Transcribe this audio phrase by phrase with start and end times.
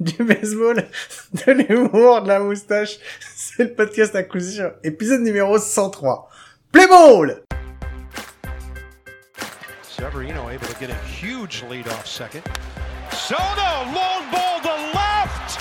[0.00, 0.88] du baseball,
[1.32, 2.98] de l'humour, de la moustache.
[3.34, 4.72] C'est le podcast à coup sûr.
[4.84, 6.30] Épisode numéro 103.
[6.72, 7.42] Play ball!
[9.82, 12.42] Severino able to get a huge lead off second.
[13.10, 15.60] Soto, long ball to left.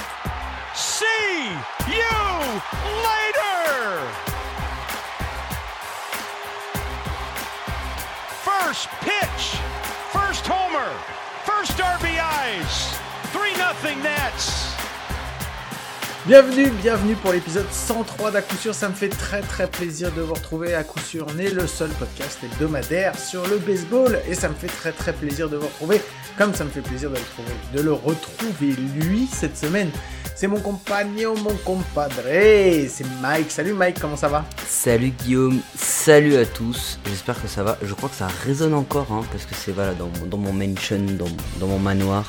[0.76, 1.50] See
[1.88, 2.62] you
[3.02, 4.04] later.
[8.44, 9.58] First pitch,
[10.12, 10.92] first homer,
[11.46, 13.07] first RBIs.
[13.38, 13.46] 3
[13.84, 14.52] 0 Nets.
[16.26, 18.74] Bienvenue, bienvenue pour l'épisode 103 d'à coup sûr.
[18.74, 20.74] Ça me fait très très plaisir de vous retrouver.
[20.74, 24.56] À coup sûr, on est le seul podcast hebdomadaire sur le baseball et ça me
[24.56, 26.02] fait très très plaisir de vous retrouver.
[26.36, 29.92] Comme ça me fait plaisir de le retrouver, de le retrouver lui cette semaine.
[30.36, 32.24] C'est mon compagnon, mon compadre.
[32.24, 33.52] C'est Mike.
[33.52, 34.46] Salut Mike, comment ça va?
[34.68, 36.98] Salut Guillaume, salut à tous.
[37.06, 37.78] J'espère que ça va.
[37.84, 41.06] Je crois que ça résonne encore hein, parce que c'est voilà dans, dans mon mansion,
[41.20, 41.30] dans,
[41.60, 42.26] dans mon manoir.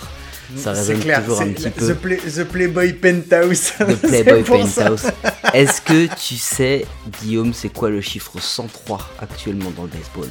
[0.56, 1.94] Ça résonne clair, toujours un petit peu.
[1.94, 3.72] The, play, the Playboy Penthouse.
[3.78, 5.06] The Playboy Penthouse.
[5.52, 6.86] Est-ce que tu sais,
[7.20, 10.28] Guillaume, c'est quoi le chiffre 103 actuellement dans le baseball?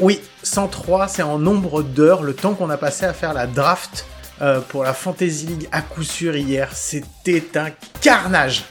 [0.00, 4.06] Oui, 103, c'est en nombre d'heures, le temps qu'on a passé à faire la draft
[4.42, 6.70] euh, pour la Fantasy League à coup sûr hier.
[6.74, 7.70] C'était un
[8.00, 8.64] carnage.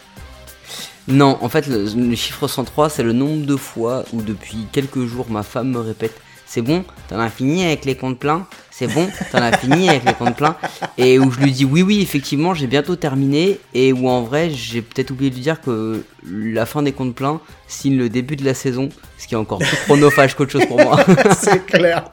[1.08, 5.06] Non, en fait, le, le chiffre 103, c'est le nombre de fois où depuis quelques
[5.06, 6.20] jours, ma femme me répète
[6.54, 8.46] c'est bon, t'en as fini avec les comptes pleins?
[8.70, 10.56] C'est bon, t'en as fini avec les comptes pleins?
[11.00, 13.60] Et où je lui dis oui, oui, effectivement, j'ai bientôt terminé.
[13.74, 17.16] Et où en vrai, j'ai peut-être oublié de lui dire que la fin des comptes
[17.16, 20.68] pleins signe le début de la saison, ce qui est encore plus chronophage qu'autre chose
[20.68, 21.04] pour moi.
[21.42, 22.12] C'est clair.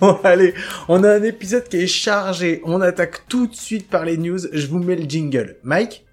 [0.00, 0.54] Bon, allez,
[0.88, 2.62] on a un épisode qui est chargé.
[2.64, 4.38] On attaque tout de suite par les news.
[4.50, 5.58] Je vous mets le jingle.
[5.62, 6.06] Mike?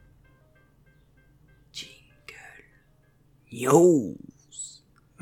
[1.71, 1.87] Jingle.
[3.49, 4.17] Yo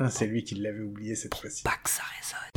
[0.02, 1.62] ah, c'est lui qui l'avait oublié cette fois-ci.
[1.62, 2.48] Pas que ça résonne.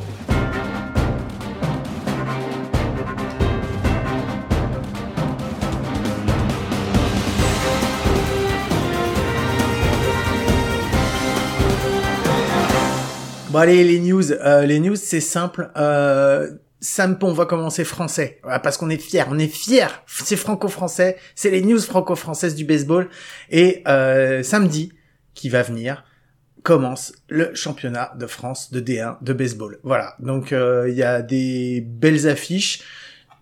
[13.50, 14.32] Bon allez, les news.
[14.32, 15.70] Euh, les news, c'est simple.
[15.76, 16.50] Euh,
[17.22, 19.88] on va commencer français, parce qu'on est fiers, on est fiers.
[20.08, 23.09] C'est franco-français, c'est les news franco-françaises du baseball.
[23.50, 24.94] Et euh, samedi,
[25.34, 26.06] qui va venir,
[26.63, 29.79] commence le championnat de France de D1 de baseball.
[29.84, 32.81] Voilà, donc euh, il y a des belles affiches.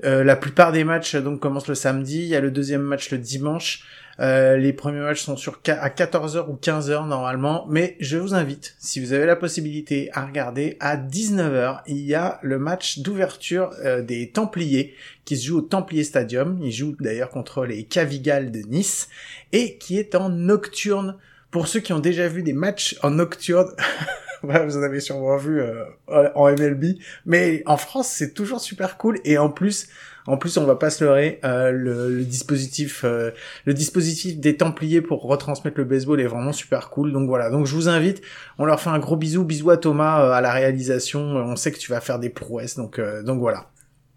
[0.03, 2.23] Euh, la plupart des matchs donc commencent le samedi.
[2.23, 3.85] Il y a le deuxième match le dimanche.
[4.19, 8.75] Euh, les premiers matchs sont sur à 14h ou 15h normalement, mais je vous invite,
[8.77, 11.81] si vous avez la possibilité, à regarder à 19h.
[11.87, 14.93] Il y a le match d'ouverture euh, des Templiers
[15.25, 16.59] qui se joue au Templier Stadium.
[16.61, 19.07] Il joue d'ailleurs contre les Cavigales de Nice
[19.53, 21.17] et qui est en nocturne
[21.51, 23.69] pour ceux qui ont déjà vu des matchs en nocturne,
[24.43, 26.95] vous en avez sûrement vu euh, en MLB,
[27.25, 29.89] mais en France c'est toujours super cool et en plus,
[30.25, 33.31] en plus on va pas se leurrer, euh, le, le, dispositif, euh,
[33.65, 37.11] le dispositif des Templiers pour retransmettre le baseball est vraiment super cool.
[37.11, 38.21] Donc voilà, donc je vous invite,
[38.57, 41.21] on leur fait un gros bisou, bisou à Thomas euh, à la réalisation.
[41.21, 43.67] On sait que tu vas faire des prouesses, donc euh, donc voilà.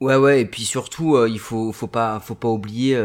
[0.01, 3.01] Ouais ouais et puis surtout il faut faut pas faut pas oublier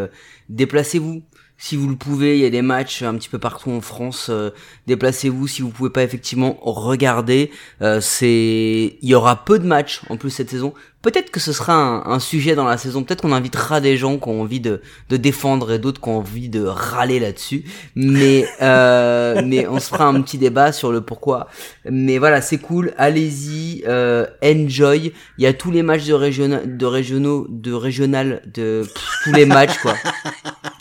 [0.50, 1.22] déplacez-vous
[1.61, 4.27] si vous le pouvez, il y a des matchs un petit peu partout en France.
[4.29, 4.51] Euh,
[4.87, 7.51] Déplacez-vous si vous pouvez pas effectivement regarder.
[7.81, 10.73] Euh, c'est, il y aura peu de matchs en plus cette saison.
[11.01, 13.03] Peut-être que ce sera un, un sujet dans la saison.
[13.03, 16.19] Peut-être qu'on invitera des gens qui ont envie de, de défendre et d'autres qui ont
[16.19, 17.65] envie de râler là-dessus.
[17.93, 21.49] Mais euh, mais on se fera un petit débat sur le pourquoi.
[21.89, 22.93] Mais voilà, c'est cool.
[22.97, 25.13] Allez-y, euh, enjoy.
[25.37, 29.33] Il y a tous les matchs de régional, de régionaux, de régional, de pff, tous
[29.33, 29.95] les matchs quoi.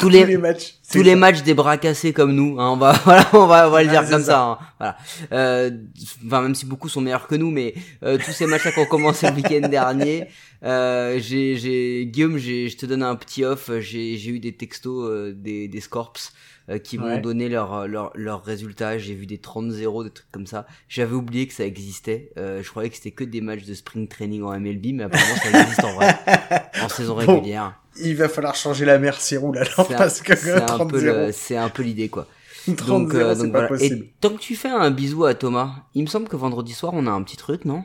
[0.00, 2.76] tous les, tous les matchs tous les matchs des bras cassés comme nous hein, on
[2.76, 4.96] va voilà on va on va le dire comme ça, ça hein, voilà.
[5.32, 5.70] Euh,
[6.26, 8.78] enfin même si beaucoup sont meilleurs que nous mais euh, tous ces matchs là qui
[8.78, 10.28] ont commencé le week-end dernier
[10.64, 14.52] euh, j'ai j'ai Guillaume j'ai je te donne un petit off j'ai j'ai eu des
[14.52, 16.32] textos euh, des des Scorps
[16.70, 17.20] euh, qui m'ont Ouais.
[17.20, 21.46] donné leurs leurs leurs résultats j'ai vu des 30-0 des trucs comme ça j'avais oublié
[21.46, 24.58] que ça existait Euh, je croyais que c'était que des matchs de spring training en
[24.58, 26.14] MLB mais apparemment ça existe en vrai
[26.82, 27.20] en saison Bon.
[27.34, 31.26] régulière Il va falloir changer la merci roule alors parce que c'est un peu 30-0,
[31.26, 32.26] le- c'est un peu l'idée quoi
[32.68, 33.68] 30-0, donc, euh, donc pas voilà.
[33.68, 34.04] possible.
[34.04, 36.92] Et tant que tu fais un bisou à Thomas, il me semble que vendredi soir
[36.94, 37.82] on a un petit truc, non?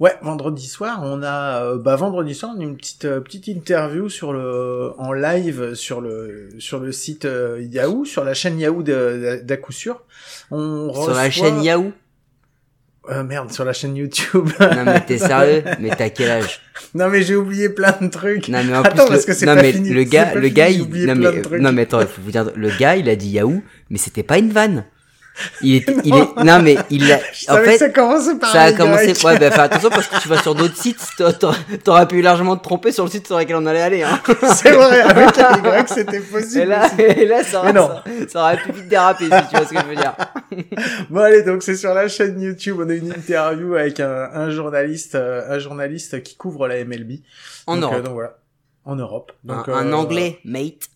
[0.00, 3.46] Ouais, vendredi soir, on a euh, bah vendredi soir, on a une petite euh, petite
[3.46, 8.58] interview sur le en live sur le sur le site euh, Yahoo, sur la chaîne
[8.58, 10.02] Yahoo d'à coup sûr.
[10.50, 11.92] On Sur la chaîne Yahoo?
[13.10, 14.48] Euh, merde, sur la chaîne YouTube.
[14.60, 15.62] Non mais t'es sérieux?
[15.78, 16.60] Mais t'as quel âge?
[16.94, 18.48] Non mais j'ai oublié plein de trucs.
[18.48, 20.40] Non mais en Attends, plus, parce le, que c'est pas mais fini, le gars, le
[20.40, 21.60] fini, gars, il, non mais, de trucs.
[21.60, 24.22] non mais attends, il faut vous dire, le gars, il a dit Yahoo, mais c'était
[24.22, 24.86] pas une vanne.
[25.62, 27.16] Il est, il est, non mais il a,
[27.48, 30.28] en fait, ça commençait par ça a commencé, ouais, bah fais attention parce que tu
[30.28, 31.52] vas sur d'autres sites, t'a- t'a-
[31.82, 34.20] t'aurais pu largement te tromper sur le site sur lequel on allait aller, hein.
[34.54, 36.60] C'est vrai, avec un Y, c'était possible.
[36.62, 37.88] Et là, et là, ça, non.
[37.88, 40.14] ça, ça aurait pu vite déraper, si tu vois ce que je veux dire.
[41.10, 44.50] Bon allez, donc c'est sur la chaîne YouTube, on a une interview avec un, un
[44.50, 47.20] journaliste, euh, un journaliste qui couvre la MLB.
[47.66, 48.04] En donc, euh, Europe.
[48.04, 48.36] donc voilà,
[48.84, 49.32] en Europe.
[49.42, 50.88] Donc, un, un euh, anglais, mate.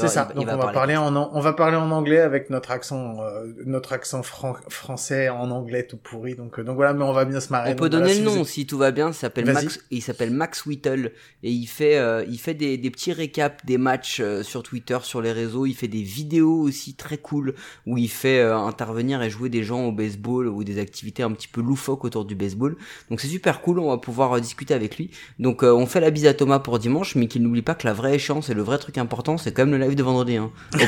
[0.00, 0.28] C'est ça.
[0.30, 2.70] il- Donc il va on va parler en on va parler en anglais avec notre
[2.70, 6.34] accent euh, notre accent fran- français en anglais tout pourri.
[6.34, 7.72] Donc euh, donc voilà, mais on va bien se marrer.
[7.72, 9.08] On peut donner si le vous nom si tout va bien.
[9.08, 9.44] Il s'appelle.
[9.52, 9.80] Max.
[9.90, 11.12] Il s'appelle Max Whittle
[11.42, 14.98] et il fait euh, il fait des, des petits récaps des matchs euh, sur Twitter,
[15.02, 15.66] sur les réseaux.
[15.66, 17.54] Il fait des vidéos aussi très cool
[17.86, 21.32] où il fait euh, intervenir et jouer des gens au baseball ou des activités un
[21.32, 22.76] petit peu loufoques autour du baseball.
[23.10, 23.78] Donc c'est super cool.
[23.78, 25.10] On va pouvoir euh, discuter avec lui.
[25.38, 27.86] Donc euh, on fait la bise à Thomas pour dimanche, mais qu'il n'oublie pas que
[27.86, 30.36] la vraie échéance et le vrai truc important, c'est quand même le live de vendredi.
[30.36, 30.50] Hein.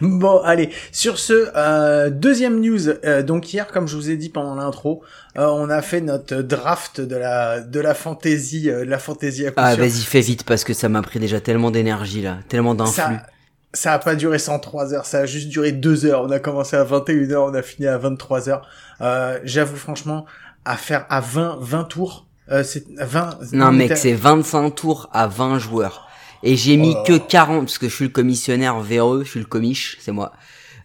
[0.00, 0.70] Bon, allez.
[0.92, 5.02] Sur ce euh, deuxième news, euh, donc hier, comme je vous ai dit pendant l'intro,
[5.38, 9.46] euh, on a fait notre draft de la de la fantasy, euh, de la fantasy
[9.46, 12.74] à Ah vas-y fais vite parce que ça m'a pris déjà tellement d'énergie là, tellement
[12.74, 12.94] d'influx.
[12.94, 13.22] ça,
[13.72, 16.22] ça a pas duré 103 heures, ça a juste duré 2 heures.
[16.22, 18.66] On a commencé à 21 heures, on a fini à 23 heures.
[19.00, 20.26] Euh, J'avoue franchement,
[20.64, 23.52] à faire à 20 20 tours, euh, c'est 20.
[23.52, 26.05] Non mec, c'est 25 tours à 20 joueurs.
[26.46, 27.02] Et j'ai mis Oh.
[27.06, 30.32] que 40, parce que je suis le commissionnaire véreux, je suis le commiche, c'est moi.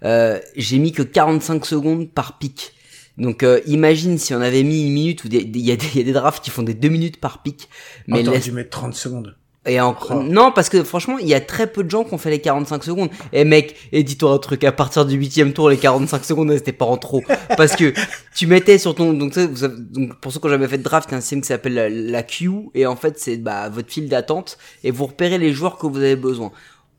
[0.03, 2.73] Euh, j'ai mis que 45 secondes par pic.
[3.17, 5.97] Donc euh, imagine si on avait mis une minute, ou il y, a des- il
[5.97, 7.69] y a des drafts qui font des 2 minutes par pic.
[8.07, 9.35] Mais t'aurais laisse- dû mettre 30 secondes.
[9.67, 9.95] Et en...
[10.09, 10.23] Oh.
[10.23, 12.41] Non, parce que franchement, il y a très peu de gens qui ont fait les
[12.41, 13.09] 45 secondes.
[13.31, 16.71] Et mec, et dis-toi un truc, à partir du huitième tour, les 45 secondes, c'était
[16.71, 17.21] pas en trop.
[17.57, 17.93] Parce que
[18.35, 19.13] tu mettais sur ton...
[19.13, 21.41] Donc, donc pour ceux qui ont jamais fait de draft, il y a un système
[21.41, 22.63] qui s'appelle la, la queue.
[22.73, 24.57] Et en fait, c'est bah, votre file d'attente.
[24.83, 26.51] Et vous repérez les joueurs que vous avez besoin.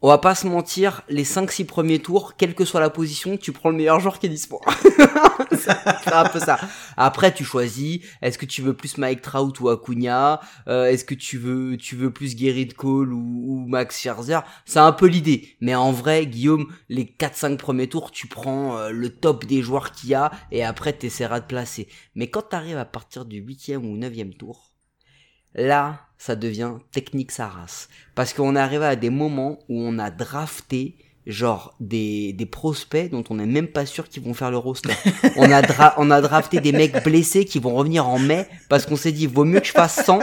[0.05, 3.53] On va pas se mentir, les 5-6 premiers tours, quelle que soit la position, tu
[3.53, 4.61] prends le meilleur joueur qui est dispo.
[5.53, 6.59] c'est un peu ça.
[6.97, 8.01] Après, tu choisis.
[8.21, 10.41] Est-ce que tu veux plus Mike Trout ou Acuna?
[10.67, 14.41] Euh, Est-ce que tu veux, tu veux plus Gerrit Cole ou, ou Max Scherzer?
[14.65, 15.57] C'est un peu l'idée.
[15.61, 19.93] Mais en vrai, Guillaume, les 4-5 premiers tours, tu prends euh, le top des joueurs
[19.93, 21.87] qu'il y a et après, t'essaieras de placer.
[22.17, 24.72] Mais quand t'arrives à partir du 8 ou 9 tour,
[25.55, 27.89] là, ça devient technique sa race.
[28.15, 30.97] Parce qu'on est arrivé à des moments où on a drafté
[31.27, 34.93] genre des, des prospects dont on n'est même pas sûr qu'ils vont faire le roster.
[35.37, 38.87] On a, dra- on a drafté des mecs blessés qui vont revenir en mai parce
[38.87, 40.19] qu'on s'est dit vaut mieux que je fasse 100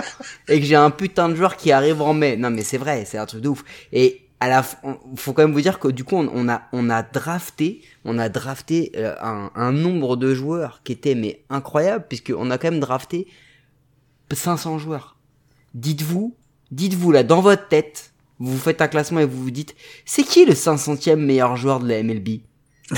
[0.50, 2.36] et que j'ai un putain de joueur qui arrive en mai.
[2.36, 3.64] Non mais c'est vrai, c'est un truc de ouf.
[3.94, 4.62] Et à la
[5.16, 8.18] faut quand même vous dire que du coup on, on a on a drafté, on
[8.20, 12.58] a drafté euh, un, un nombre de joueurs qui était mais incroyable puisque on a
[12.58, 13.26] quand même drafté
[14.34, 15.16] 500 joueurs.
[15.74, 16.36] Dites-vous,
[16.72, 19.76] dites-vous là dans votre tête, vous vous faites un classement et vous vous dites,
[20.06, 22.40] c'est qui le 500e meilleur joueur de la MLB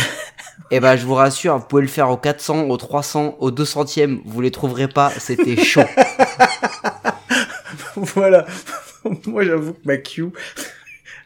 [0.73, 4.21] Eh ben, je vous rassure, vous pouvez le faire au 400, au 300, au 200e,
[4.25, 5.81] vous les trouverez pas, c'était chaud.
[7.95, 8.45] voilà.
[9.25, 10.31] Moi, j'avoue que ma queue,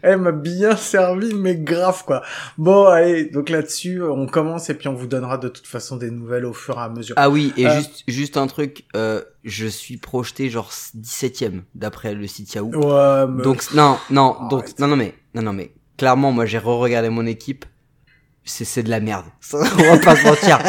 [0.02, 2.22] elle m'a bien servi, mais grave, quoi.
[2.58, 6.10] Bon, allez, donc là-dessus, on commence et puis on vous donnera de toute façon des
[6.12, 7.16] nouvelles au fur et à mesure.
[7.18, 7.76] Ah oui, et Euh.
[7.76, 12.72] juste, juste un truc, euh, je suis projeté genre 17e d'après le site Yahoo.
[12.72, 13.44] Ouais, mais...
[13.44, 14.80] Donc non, non, donc Arrête.
[14.80, 17.66] non, non mais, non, non mais, clairement, moi j'ai re-regardé mon équipe.
[18.48, 19.26] C'est, c'est de la merde.
[19.42, 20.60] Ça, on va pas se mentir.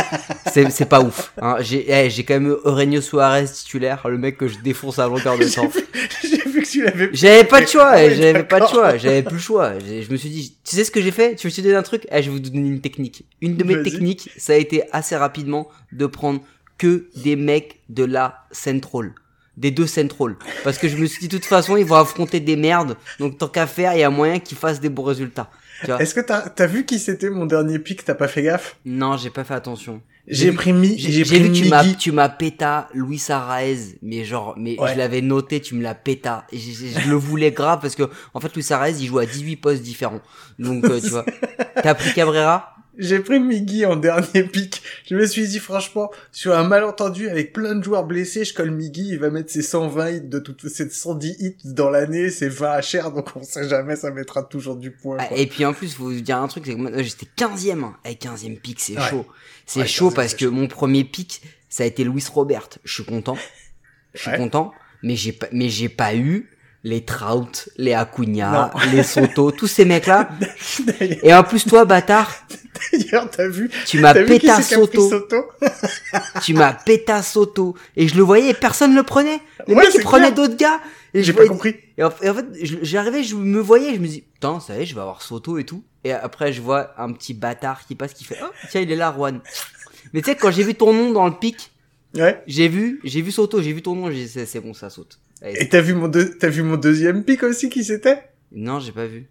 [0.50, 1.34] C'est, c'est pas ouf.
[1.42, 1.56] Hein.
[1.60, 5.06] J'ai, eh, j'ai quand même eu Eugenio Suarez titulaire, le mec que je défonce à
[5.06, 5.70] longueur de temps.
[6.22, 7.10] J'ai vu que tu l'avais...
[7.12, 9.78] J'avais pas de choix, Ah oui, j'avais pas de choix, j'avais plus le choix.
[9.78, 11.34] Je me suis dit, tu sais ce que j'ai fait?
[11.34, 12.06] Tu veux je te donne un truc?
[12.10, 13.26] Eh, je vais vous donner une technique.
[13.42, 16.40] Une de mes techniques, ça a été assez rapidement de prendre
[16.78, 19.12] que des mecs de la Central.
[19.56, 20.36] Des deux Central.
[20.64, 22.96] Parce que je me suis dit, de toute façon, ils vont affronter des merdes.
[23.18, 25.50] Donc, tant qu'à faire, il y a moyen qu'ils fassent des bons résultats.
[25.80, 28.04] Tu vois Est-ce que t'as as vu qui c'était mon dernier pic?
[28.04, 28.76] T'as pas fait gaffe?
[28.84, 30.02] Non, j'ai pas fait attention.
[30.28, 34.54] J'ai pris Mi, J'ai pris vu tu m'as, tu m'as péta Luis Araez, mais genre,
[34.58, 34.92] mais Ouais.
[34.92, 36.46] je l'avais noté, tu me l'as péta.
[36.52, 38.02] Et je, je- je le voulais grave parce que,
[38.34, 40.20] en fait, Luis Araez, il joue à 18 postes différents.
[40.58, 41.24] Donc, euh, tu vois.
[41.82, 42.74] T'as pris Cabrera?
[42.98, 44.82] J'ai pris Miggy en dernier pic.
[45.08, 48.70] Je me suis dit, franchement, sur un malentendu avec plein de joueurs blessés, je colle
[48.70, 52.48] Miggy, il va mettre ses 120 hits de toutes, ses 110 hits dans l'année, c'est
[52.48, 55.16] 20 HR, donc on sait jamais, ça mettra toujours du point.
[55.20, 55.36] Ah, quoi.
[55.36, 57.84] et puis, en plus, faut vous dire un truc, c'est que moi, j'étais 15ème.
[57.84, 57.96] Hein.
[58.06, 59.10] Eh, 15ème pic, c'est Ouais.
[59.10, 59.26] chaud.
[59.66, 60.50] C'est Ouais, chaud 15e, parce que chaud.
[60.52, 62.68] mon premier pic, ça a été Luis Robert.
[62.84, 63.36] Je suis content.
[64.14, 64.38] Je suis Ouais.
[64.38, 64.72] content.
[65.02, 66.50] Mais j'ai pas, mais j'ai pas eu
[66.88, 68.80] les Trout, les Acuna, Non.
[68.92, 70.28] les Soto, tous ces mecs-là.
[71.00, 72.32] Et en plus, toi, bâtard,
[72.92, 75.10] d'ailleurs, t'as vu, tu m'as péta Soto.
[75.10, 75.36] Soto
[76.42, 79.94] tu m'as péta Soto et je le voyais et personne le prenait les Ouais, mecs
[79.94, 80.80] ils prenaient d'autres gars
[81.12, 81.74] et J'ai pas voyais- compris.
[81.98, 82.44] et en, et en fait
[82.82, 85.56] j'arrivais je me voyais je me dis putain ça y est je vais avoir Soto
[85.58, 88.82] et tout et après je vois un petit bâtard qui passe qui fait oh tiens
[88.82, 89.40] il est là Juan.
[90.12, 91.72] Mais tu sais quand j'ai vu ton nom dans le pic,
[92.14, 92.42] Ouais.
[92.46, 95.18] j'ai vu j'ai vu Soto, j'ai vu ton nom, j'ai dit c'est bon ça saute.
[95.44, 98.22] Et t'as vu mon deux, t'as vu mon deuxième pic aussi qui c'était?
[98.52, 99.26] Non j'ai pas vu.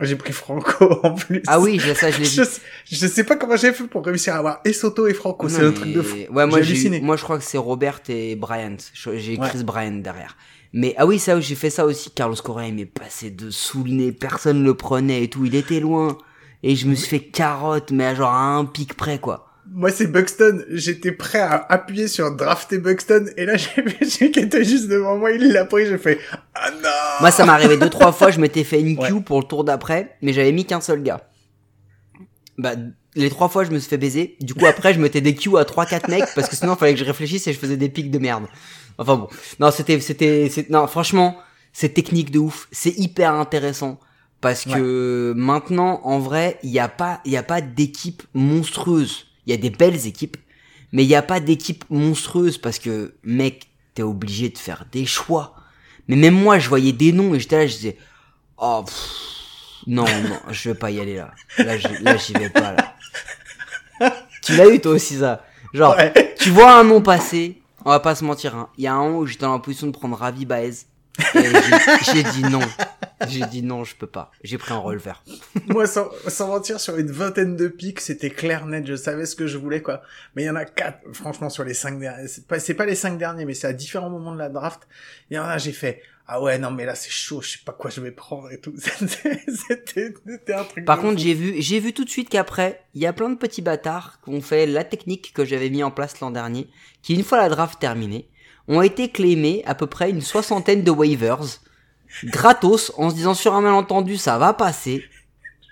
[0.00, 1.42] J'ai pris Franco en plus.
[1.48, 2.46] Ah oui je- ça je l'ai Je, vu.
[2.46, 5.48] sais- je sais pas comment j'ai fait pour réussir à avoir et Soto et Franco.
[5.48, 6.16] C'est un truc de fou.
[6.30, 8.76] Ouais, moi, J'ai moi, je crois que c'est Robert et Bryant.
[8.94, 9.48] Je- J'ai Ouais.
[9.48, 10.36] Chris Bryant derrière.
[10.74, 12.10] Mais, ah oui, ça, j'ai fait ça aussi.
[12.10, 14.12] Carlos Correa, il m'est passé de sous le nez.
[14.12, 15.44] Personne le prenait et tout.
[15.46, 16.18] Il était loin.
[16.62, 19.47] Et je me suis fait carotte, mais à genre à un pic près, quoi.
[19.70, 20.64] Moi, c'est Buxton.
[20.70, 23.26] J'étais prêt à appuyer sur drafter Buxton.
[23.36, 25.30] Et là, j'ai vu qui était juste devant moi.
[25.32, 25.86] Il l'a pris.
[25.86, 26.18] J'ai fait,
[26.54, 26.88] ah non!
[27.20, 28.30] Moi, ça m'est arrivé deux, trois fois.
[28.30, 29.08] Je m'étais fait une Ouais.
[29.10, 31.28] queue pour le tour d'après, mais j'avais mis qu'un seul gars.
[32.56, 32.72] Bah,
[33.14, 34.36] les trois fois, je me suis fait baiser.
[34.40, 36.78] Du coup, après, je mettais des queues à trois, quatre mecs, parce que sinon, il
[36.78, 38.46] fallait que je réfléchisse et je faisais des pics de merde.
[38.98, 39.28] Enfin bon.
[39.60, 41.36] Non, c'était, c'était, c'est- non, franchement,
[41.72, 42.66] c'est technique de ouf.
[42.72, 44.00] C'est hyper intéressant.
[44.40, 49.26] Parce que maintenant, en vrai, il n'y a pas, il y a pas d'équipe monstrueuse.
[49.48, 50.36] Il y a des belles équipes,
[50.92, 55.06] mais il n'y a pas d'équipe monstrueuse parce que, mec, t'es obligé de faire des
[55.06, 55.54] choix.
[56.06, 57.96] Mais même moi, je voyais des noms et j'étais là, je disais,
[58.58, 58.94] oh, pff,
[59.86, 61.32] non, non, je vais pas y aller là.
[61.56, 62.94] Là, j'y- là, j'y vais pas là.
[64.42, 65.44] tu l'as eu toi aussi ça.
[65.72, 66.34] Genre, Ouais.
[66.38, 68.68] tu vois un nom passer, on va pas se mentir, hein.
[68.76, 70.72] Il y a un an où j'étais dans la position de prendre Ravi Baez.
[72.12, 72.60] J'ai dit non.
[73.26, 74.30] J'ai dit non, je peux pas.
[74.44, 75.24] J'ai pris un releveur.
[75.66, 78.86] Moi, sans, sans mentir, sur une vingtaine de pics, c'était clair net.
[78.86, 80.02] Je savais ce que je voulais, quoi.
[80.34, 82.28] Mais il y en a quatre, franchement, sur les cinq derniers.
[82.28, 84.86] C'est pas, pas les cinq derniers, mais c'est à différents moments de la draft.
[85.30, 87.40] Il y en a, j'ai fait, ah ouais, non, mais là, c'est chaud.
[87.40, 88.74] Je sais pas quoi je vais prendre et tout.
[88.76, 90.14] C'était,
[90.52, 90.84] un truc.
[90.84, 93.36] Par contre, j'ai vu, j'ai vu tout de suite qu'après, il y a plein de
[93.36, 96.68] petits bâtards qui ont fait la technique que j'avais mis en place l'an dernier,
[97.02, 98.28] qui une fois la draft terminée,
[98.68, 101.60] ont été claimés à peu près une soixantaine de waivers,
[102.24, 105.04] gratos, en se disant sur un malentendu, ça va passer.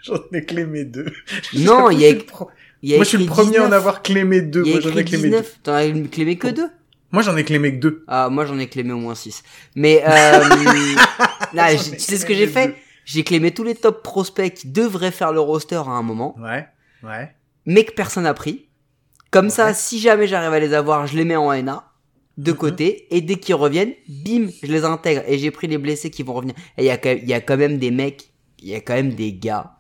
[0.05, 1.13] J'en ai clémé deux.
[1.55, 2.11] Non, il y a-
[2.83, 3.73] y a Moi, je suis le premier à en 19.
[3.73, 4.65] avoir clémé deux.
[4.65, 5.37] Y a Moi, j'en ai clémé deux.
[5.41, 5.59] 19.
[5.63, 6.69] T'en as clémé que deux?
[7.13, 8.05] Moi, j'en ai clémé que deux.
[8.09, 9.43] Ah, moi j'en ai clémé au moins 6.
[9.75, 10.41] Mais, euh,
[11.55, 12.69] là, tu sais ce que j'ai fait?
[12.69, 12.75] deux.
[13.05, 16.67] J'ai clémé tous les top prospects qui devraient faire le roster à un moment, Ouais.
[17.05, 17.33] Ouais.
[17.65, 18.67] mais que personne n'a pris.
[19.31, 19.75] Comme ça, Ouais.
[19.75, 21.86] si jamais j'arrive à les avoir, je les mets en NA,
[22.37, 22.57] de Mhm.
[22.59, 25.23] côté, et dès qu'ils reviennent, bim, je les intègre.
[25.27, 26.55] Et j'ai pris les blessés qui vont revenir.
[26.77, 28.75] Et il y, a quand même- il y a quand même des mecs, il y
[28.75, 29.77] a quand même des gars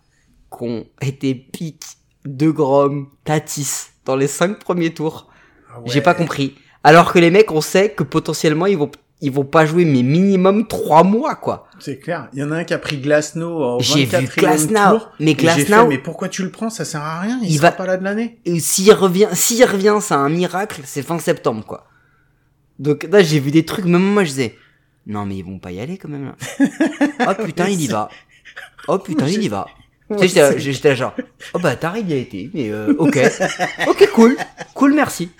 [0.50, 1.84] qui ont été piques
[2.24, 5.28] de Grom, Tatis, dans les 5 premiers tours.
[5.70, 6.54] Ah J'ai pas compris.
[6.82, 8.90] Alors que les mecs, on sait que potentiellement ils vont
[9.22, 11.66] ils vont pas jouer mais minimum 3 mois quoi.
[11.78, 12.28] C'est clair.
[12.34, 15.32] Il y en a un qui a pris Glasnow en J'ai 24 vu Glasnow, mais
[15.34, 16.68] Glasnow- mais pourquoi tu le prends?
[16.68, 17.38] Ça sert à rien.
[17.42, 18.38] Il, Il sera va- pas là de l'année.
[18.44, 21.86] Et s'il revient, s'il revient, c'est un miracle, c'est fin septembre quoi.
[22.78, 24.54] Donc là, j'ai vu des trucs même moi je disais
[25.06, 26.36] non mais ils vont pas y aller quand même là.
[27.38, 28.08] oh putain, il y va.
[28.88, 29.66] Oh putain, il y va.
[30.20, 31.16] Tu sais, j'étais- genre
[31.52, 33.18] oh bah t'as il y a été mais euh, OK.
[33.88, 34.36] OK, cool.
[34.72, 35.30] Cool, merci.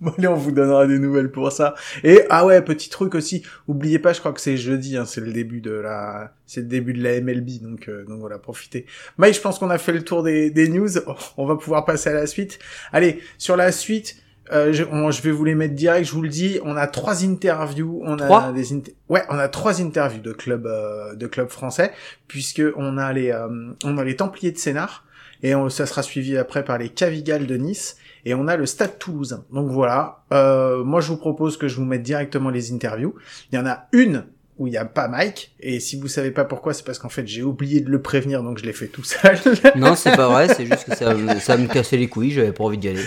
[0.00, 1.74] Bon, allez, on vous donnera des nouvelles pour ça.
[2.02, 3.44] Et, ah ouais, petit truc aussi.
[3.68, 6.66] Oubliez pas, je crois que c'est jeudi, hein, c'est le début de la, c'est le
[6.66, 8.84] début de la MLB, donc, euh, donc voilà, profitez.
[9.18, 10.88] Mike, je pense qu'on a fait le tour des, des news.
[11.36, 12.58] On va pouvoir passer à la suite.
[12.92, 14.16] Allez, sur la suite,
[14.50, 16.58] euh, je, on- je vais vous les mettre direct, je vous le dis.
[16.64, 18.00] On a trois interviews.
[18.04, 21.48] On a Trois des inter- ouais, on a trois interviews de clubs, euh, de clubs
[21.48, 21.92] français,
[22.28, 23.48] puisque on a les, euh,
[23.84, 25.04] on a les Templiers de Sénart.
[25.44, 28.64] Et on- ça sera suivi après par les Cavigales de Nice et on a le
[28.66, 29.44] Stade Toulousain.
[29.52, 33.14] Donc voilà, euh, moi je vous propose que je vous mette directement les interviews.
[33.50, 34.24] Il y en a une
[34.58, 37.08] où il n'y a pas Mike, et si vous savez pas pourquoi, c'est parce qu'en
[37.08, 39.38] fait j'ai oublié de le prévenir, donc je l'ai fait tout seul.
[39.76, 42.52] Non, c'est pas vrai, c'est juste que ça, me- ça me cassait les couilles, j'avais
[42.52, 43.04] pas envie d'y aller.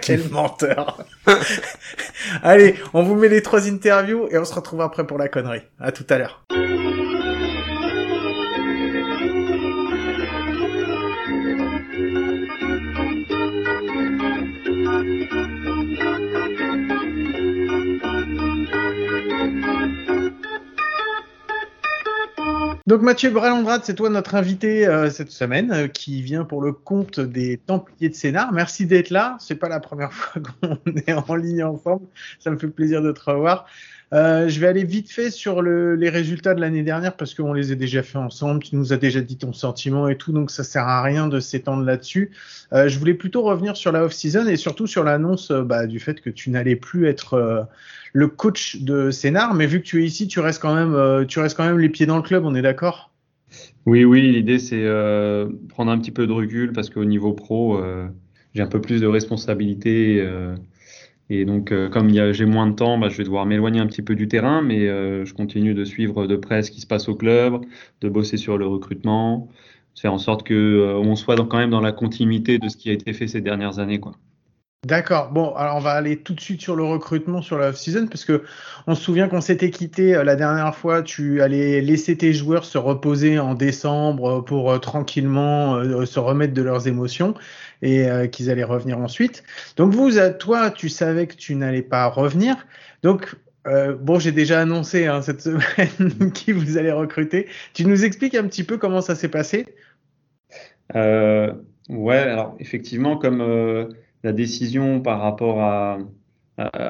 [0.00, 1.04] Quel menteur
[2.42, 5.62] Allez, on vous met les trois interviews et on se retrouve après pour la connerie.
[5.78, 6.44] À tout à l'heure.
[22.88, 26.72] Donc Mathieu Bralandrade, c'est toi notre invité euh, cette semaine, euh, qui vient pour le
[26.72, 28.50] compte des Templiers de Sénart.
[28.50, 29.36] Merci d'être là.
[29.40, 32.06] C'est pas la première fois qu'on est en ligne ensemble.
[32.38, 33.66] Ça me fait plaisir de te revoir.
[34.14, 37.52] Euh, je vais aller vite fait sur le, les résultats de l'année dernière parce qu'on
[37.52, 38.62] les a déjà fait ensemble.
[38.62, 41.40] Tu nous as déjà dit ton sentiment et tout, donc ça sert à rien de
[41.40, 42.30] s'étendre là-dessus.
[42.72, 46.00] Euh, je voulais plutôt revenir sur la off-season et surtout sur l'annonce euh, bah, du
[46.00, 47.62] fait que tu n'allais plus être euh,
[48.14, 51.40] le coach de Sénart, mais vu que tu es ici, tu restes quand même, tu
[51.40, 52.44] restes quand même les pieds dans le club.
[52.46, 53.10] On est d'accord?
[53.84, 54.86] Oui, oui, l'idée c'est
[55.68, 57.78] prendre un petit peu de recul parce qu'au niveau pro,
[58.54, 60.54] j'ai un peu plus de responsabilités euh,
[61.30, 64.02] et donc euh, comme j'ai moins de temps, bah, je vais devoir m'éloigner un petit
[64.02, 67.08] peu du terrain, mais euh, je continue de suivre de près ce qui se passe
[67.08, 67.64] au club,
[68.00, 69.48] de bosser sur le recrutement,
[69.94, 72.92] faire en sorte que on soit quand même dans la continuité de ce qui a
[72.92, 74.12] été fait ces dernières années, quoi.
[74.86, 75.32] D'accord.
[75.32, 78.24] Bon, alors on va aller tout de suite sur le recrutement sur la off-season parce
[78.24, 78.44] que
[78.86, 81.02] on se souvient qu'on s'était quitté la dernière fois.
[81.02, 86.86] Tu allais laisser tes joueurs se reposer en décembre pour tranquillement se remettre de leurs
[86.86, 87.34] émotions
[87.82, 89.42] et qu'ils allaient revenir ensuite.
[89.76, 92.54] Donc vous, toi, tu savais que tu n'allais pas revenir.
[93.02, 93.34] Donc
[93.66, 97.48] euh, bon, j'ai déjà annoncé hein, cette semaine qui vous allez recruter.
[97.74, 99.66] Tu nous expliques un petit peu comment ça s'est passé?
[100.94, 101.52] Euh,
[101.88, 103.88] Ouais, alors effectivement, comme euh,
[104.22, 105.98] la décision par rapport à,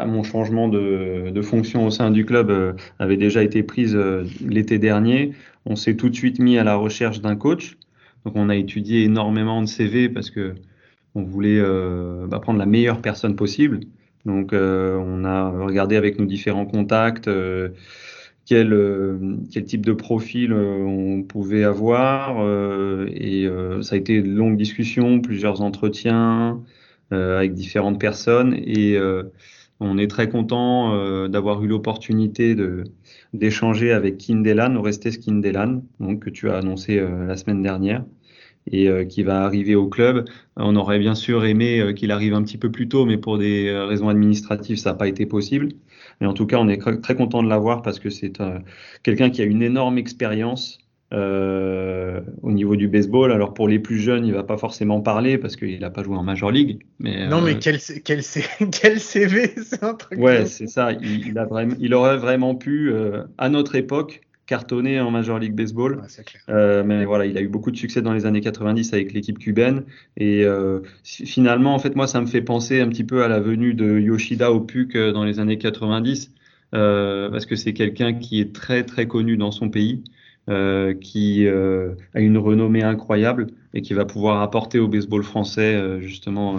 [0.06, 4.78] mon changement de, fonction au sein du club euh, avait déjà été prise euh, l'été
[4.78, 5.34] dernier,
[5.66, 7.76] on s'est tout de suite mis à la recherche d'un coach.
[8.24, 10.54] Donc on a étudié énormément de CV parce que
[11.14, 11.60] on voulait
[12.28, 13.80] bah, prendre la meilleure personne possible.
[14.28, 17.70] Donc, euh, on a regardé avec nos différents contacts euh,
[18.46, 22.46] quel, euh, quel type de profil on pouvait avoir.
[23.08, 23.48] et
[23.82, 26.60] ça a été une longue discussion, plusieurs entretiens
[27.10, 28.54] avec différentes personnes.
[28.54, 28.98] Et
[29.80, 32.84] on est très content d'avoir eu l'opportunité de
[33.32, 38.04] d'échanger avec Kindelan, Orestes Kindelan, donc que tu as annoncé la semaine dernière
[38.72, 40.24] et euh, qui va arriver au club.
[40.56, 43.38] On aurait bien sûr aimé euh, qu'il arrive un petit peu plus tôt, mais pour
[43.38, 45.68] des euh, raisons administratives, ça n'a pas été possible.
[46.20, 48.32] Mais en tout cas, on est très content de l'avoir parce que c'est
[49.02, 50.78] quelqu'un qui a une énorme expérience
[51.12, 53.32] euh, au niveau du baseball.
[53.32, 56.16] Alors pour les plus jeunes, il va pas forcément parler parce qu'il n'a pas joué
[56.16, 56.80] en Major League.
[56.98, 58.22] Mais, non, mais quel, quel,
[58.72, 60.18] quel CV, c'est un truc.
[60.18, 60.92] Ouais, c'est ça.
[60.92, 65.38] Il, il, a vraiment, il aurait vraiment pu, euh, à notre époque, cartonné en Major
[65.38, 66.02] League Baseball.
[66.48, 69.38] Euh, mais voilà, il a eu beaucoup de succès dans les années 90 avec l'équipe
[69.38, 69.84] cubaine.
[70.16, 73.40] Et euh, finalement, en fait, moi, ça me fait penser un petit peu à la
[73.40, 76.32] venue de Yoshida au PUC euh, dans les années 90,
[76.74, 80.02] euh, parce que c'est quelqu'un qui est très très connu dans son pays,
[80.48, 86.00] euh, qui euh, a une renommée incroyable et qui va pouvoir apporter au baseball français
[86.00, 86.58] justement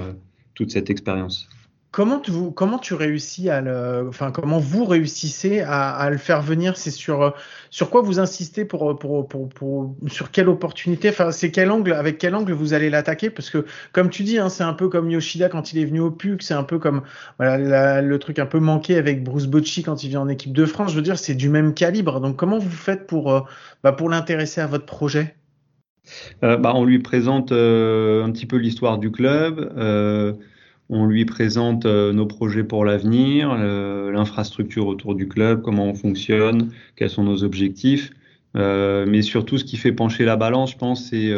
[0.54, 1.50] toute cette expérience.
[1.92, 6.78] Comment tu, comment tu réussis à le, enfin comment vous réussissez à, le faire venir?
[6.78, 7.34] C'est sur
[7.72, 11.10] sur quoi vous insistez pour, pour, pour, pour sur quelle opportunité?
[11.10, 13.32] Enfin c'est quel angle avec quel angle vous allez l'attaquer?
[13.32, 16.00] Parce que comme tu dis, hein, c'est un peu comme Yoshida quand il est venu
[16.00, 17.02] au PUC, c'est un peu comme
[17.40, 20.68] voilà le truc un peu manqué avec Bruce Bocci quand il vient en équipe de
[20.68, 20.92] France.
[20.92, 22.22] Je veux dire, c'est du même calibre.
[22.22, 23.42] Donc comment vous faites pour euh,
[23.84, 25.34] bah, pour l'intéresser à votre projet?
[26.44, 29.74] Euh, bah, on lui présente euh, un petit peu l'histoire du club.
[29.78, 30.34] Euh,
[30.90, 35.94] on lui présente euh, nos projets pour l'avenir, euh, l'infrastructure autour du club, comment on
[35.94, 38.12] fonctionne, quels sont nos objectifs.
[38.58, 41.32] Euh, mais surtout, ce qui fait pencher la balance, je pense, c'est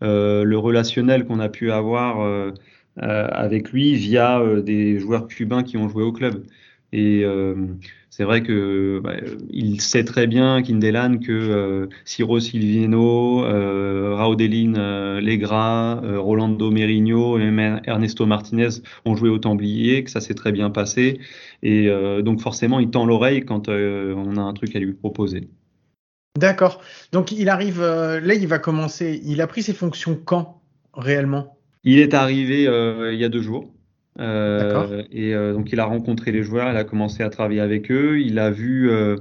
[0.00, 2.52] le relationnel qu'on a pu avoir
[2.96, 6.44] avec lui via des joueurs cubains qui ont joué au club.
[6.92, 7.24] Et
[8.18, 9.12] c'est vrai que bah,
[9.48, 16.72] il sait très bien Kindelan que euh, Ciro Silvino, euh, Raudelin euh, Legra, euh, Rolando
[16.72, 21.20] Merino et même Ernesto Martinez ont joué au Templier, que ça s'est très bien passé.
[21.62, 25.48] Et euh, donc forcément, il tend l'oreille quand on a un truc à lui proposer.
[26.36, 26.80] D'accord.
[27.12, 29.20] Donc il arrive, là il va commencer.
[29.24, 30.60] Il a pris ses fonctions quand
[30.92, 31.56] réellement?
[31.84, 33.72] Il est arrivé il y a deux jours.
[34.20, 37.90] Euh, et euh, donc il a rencontré les joueurs, il a commencé à travailler avec
[37.90, 39.16] eux, il a vu euh,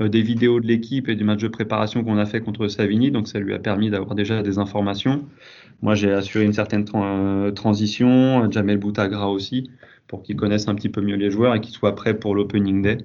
[0.00, 3.28] des vidéos de l'équipe et du match de préparation qu'on a fait contre Savigny, donc
[3.28, 5.24] ça lui a permis d'avoir déjà des informations.
[5.80, 9.70] Moi j'ai assuré une certaine tra transition, Jamel Boutagra aussi,
[10.08, 12.82] pour qu'il connaisse un petit peu mieux les joueurs et qu'il soit prêt pour l'opening
[12.82, 12.98] day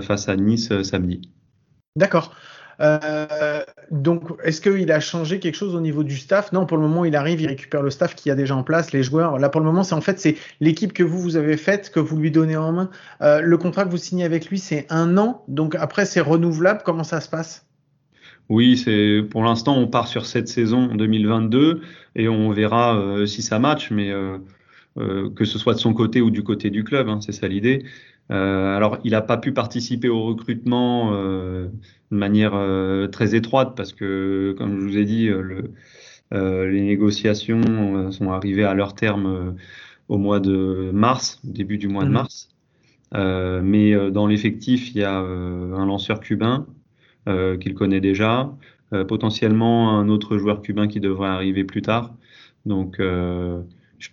[0.00, 1.20] face à Nice samedi.
[1.96, 2.34] D'accord.
[2.82, 6.52] Euh, donc, est-ce qu'il a changé quelque chose au niveau du staff?
[6.52, 8.92] Non, pour le moment, il arrive, il récupère le staff qui a déjà en place,
[8.92, 9.38] les joueurs.
[9.38, 12.00] Là, pour le moment, c'est en fait c'est l'équipe que vous vous avez faite, que
[12.00, 12.90] vous lui donnez en main.
[13.20, 15.44] Euh, le contrat que vous signez avec lui, c'est un an.
[15.48, 16.80] Donc après, c'est renouvelable.
[16.84, 17.66] Comment ça se passe?
[18.48, 21.80] Oui, c'est pour l'instant on part sur cette saison 2022
[22.16, 24.12] et on verra euh, si ça match, mais
[24.96, 27.84] que ce soit de son côté ou du côté du club, hein, c'est ça l'idée.
[28.32, 31.68] Euh, alors, il n'a pas pu participer au recrutement euh,
[32.10, 35.72] de manière euh, très étroite parce que, comme je vous ai dit, le,
[36.30, 39.54] les négociations sont arrivées à leur terme
[40.08, 42.12] au mois de mars, début du mois de mmh.
[42.12, 42.48] mars.
[43.12, 46.66] mais dans l'effectif, il y a un lanceur cubain
[47.26, 48.50] qu'il connaît déjà,
[49.08, 52.14] potentiellement un autre joueur cubain qui devrait arriver plus tard.
[52.64, 52.98] Donc,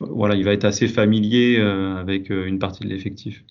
[0.01, 3.45] voilà, il va être assez familier avec une partie de l'effectif.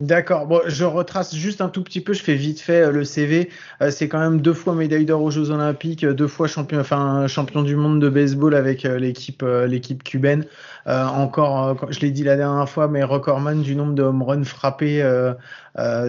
[0.00, 0.48] D'accord.
[0.48, 2.14] Bon, je retrace juste un tout petit peu.
[2.14, 3.48] Je fais vite fait euh, le CV.
[3.80, 6.80] Euh, c'est quand même deux fois médaille d'or aux Jeux Olympiques, euh, deux fois champion,
[6.80, 10.46] enfin champion du monde de baseball avec l'équipe l'équipe cubaine.
[10.86, 15.02] encore, je l'ai dit la dernière fois, mais recordman du nombre de home runs frappés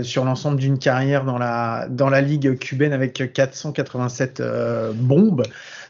[0.02, 4.42] sur l'ensemble d'une carrière dans la dans la ligue cubaine avec 487
[4.96, 5.44] bombes.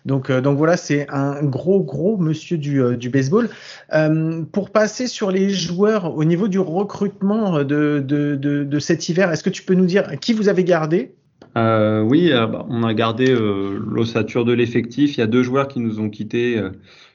[0.06, 3.50] Donc, euh, donc voilà, c'est un gros, gros monsieur du, euh, baseball.
[3.94, 9.50] Euh, pour passer sur les joueurs au niveau du recrutement de, cet hiver, est-ce que
[9.50, 11.14] tu peux nous dire qui vous avez gardé?
[11.56, 15.18] Oui, bah, on a gardé l'ossature de l'effectif.
[15.18, 16.62] Il y a deux joueurs qui nous ont quittés.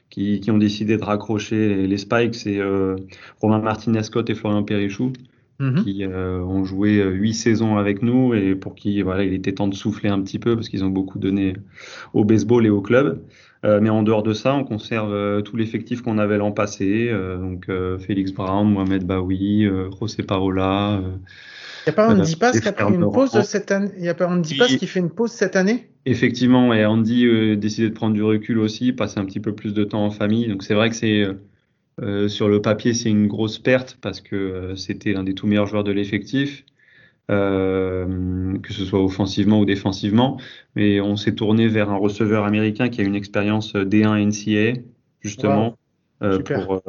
[0.09, 2.59] Qui, ont décidé de raccrocher les, spikes, c'est
[3.39, 5.13] Romain Martinez-Scott et Florian Périchou.
[5.61, 5.83] Mhm.
[5.83, 9.51] qui euh, ont joué euh, huit saisons avec nous et pour qui voilà, il était
[9.51, 11.53] temps de souffler un petit peu parce qu'ils ont beaucoup donné
[12.13, 13.21] au baseball et au club.
[13.63, 17.11] Euh, mais en dehors de ça, on conserve tout l'effectif qu'on avait l'an passé.
[17.39, 17.69] donc
[17.99, 19.69] Félix Brown, Mohamed Baoui,
[19.99, 20.99] José Parola.
[21.85, 24.09] Il n'y a pas Andy Pass qui a pris une pause cette année Il y
[24.09, 25.89] a pas Andy Pass qui fait une pause cette année?
[26.07, 29.75] Effectivement, et Andy a décidé de prendre du recul aussi, passer un petit peu plus
[29.75, 30.47] de temps en famille.
[30.47, 31.27] Donc c'est vrai que c'est
[32.01, 35.47] euh, sur le papier, c'est une grosse perte parce que euh, c'était l'un des tout
[35.47, 36.65] meilleurs joueurs de l'effectif,
[37.29, 40.39] euh, que ce soit offensivement ou défensivement.
[40.75, 44.81] Mais on s'est tourné vers un receveur américain qui a une expérience D1 NCA,
[45.21, 45.77] justement,
[46.19, 46.81] pour,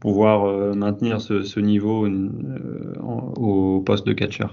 [0.00, 2.08] pouvoir maintenir ce, ce niveau
[3.36, 4.46] au poste de catcher.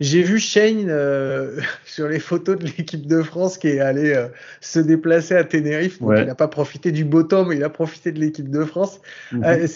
[0.00, 4.28] J'ai vu Shane euh, sur les photos de l'équipe de France qui est allé euh,
[4.60, 6.00] se déplacer à Tenerife.
[6.00, 8.64] Donc il n'a pas profité du beau temps, mais il a profité de l'équipe de
[8.64, 9.00] France.
[9.32, 9.44] Mhm.
[9.44, 9.66] Euh,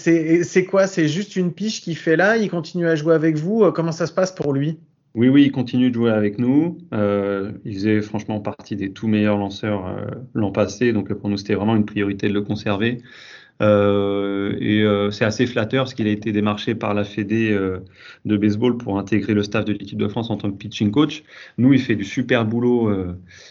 [0.42, 0.86] c'est quoi?
[0.86, 2.36] C'est juste une piche qu'il fait là?
[2.36, 3.70] Il continue à jouer avec vous?
[3.72, 4.78] Comment ça se passe pour lui?
[5.14, 6.78] Oui, oui, il continue de jouer avec nous.
[6.92, 9.96] il faisait franchement partie des tout meilleurs lanceurs
[10.34, 12.98] l'an passé, donc pour nous c'était vraiment une priorité de le conserver.
[13.60, 17.78] Euh, et euh, c'est assez flatteur parce qu'il a été démarché par la Fédé euh,
[18.24, 21.24] de baseball pour intégrer le staff de l'équipe de France en tant que pitching coach.
[21.58, 22.92] Nous, il fait du super boulot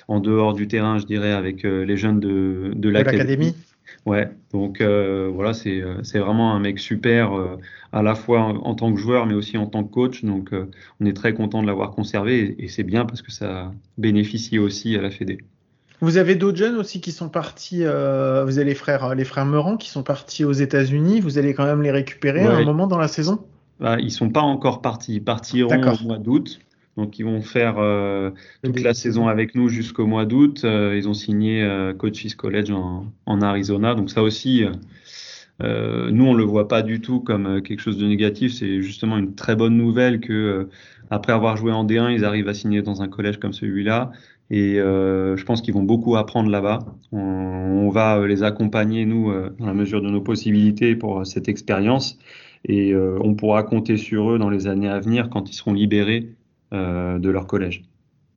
[0.08, 3.56] en dehors du terrain, je dirais, avec les jeunes de, de l'académie.
[4.06, 5.82] Ouais, donc voilà, c'est
[6.20, 7.32] vraiment un mec super,
[7.92, 10.24] à la fois en, tant que joueur, mais aussi en tant que coach.
[10.24, 10.52] Donc
[11.00, 14.60] on est très content de l'avoir conservé et, et c'est bien parce que ça bénéficie
[14.60, 15.40] aussi à la Fédé.
[16.00, 17.84] Vous avez d'autres jeunes aussi qui sont partis.
[17.84, 21.22] Euh, vous avez les frères, les frères Meurant qui sont partis aux États-Unis.
[21.22, 23.40] Vous allez quand même les récupérer à un moment dans la saison?
[23.80, 25.16] Bah, Ils sont pas encore partis.
[25.16, 26.60] Ils partiront au mois d'août.
[26.98, 28.32] Donc ils vont faire euh,
[28.64, 30.62] toute la saison avec nous jusqu'au mois d'août.
[30.64, 33.94] Euh, ils ont signé euh, Coaches College en, en, Arizona.
[33.94, 34.66] Donc ça aussi,
[35.62, 38.54] nous on le voit pas du tout comme quelque chose de négatif.
[38.54, 40.68] C'est justement une très bonne nouvelle que
[41.12, 44.12] après avoir joué en D1, ils arrivent à signer dans un collège comme celui-là.
[44.50, 46.80] Et euh, je pense qu'ils vont beaucoup apprendre là-bas.
[47.12, 51.50] On, on, va les accompagner, nous, euh, dans la mesure de nos possibilités pour cette
[51.50, 52.18] expérience.
[52.66, 55.74] Et euh, on pourra compter sur eux dans les années à venir quand ils seront
[55.74, 56.36] libérés
[56.74, 57.84] euh, de leur collège.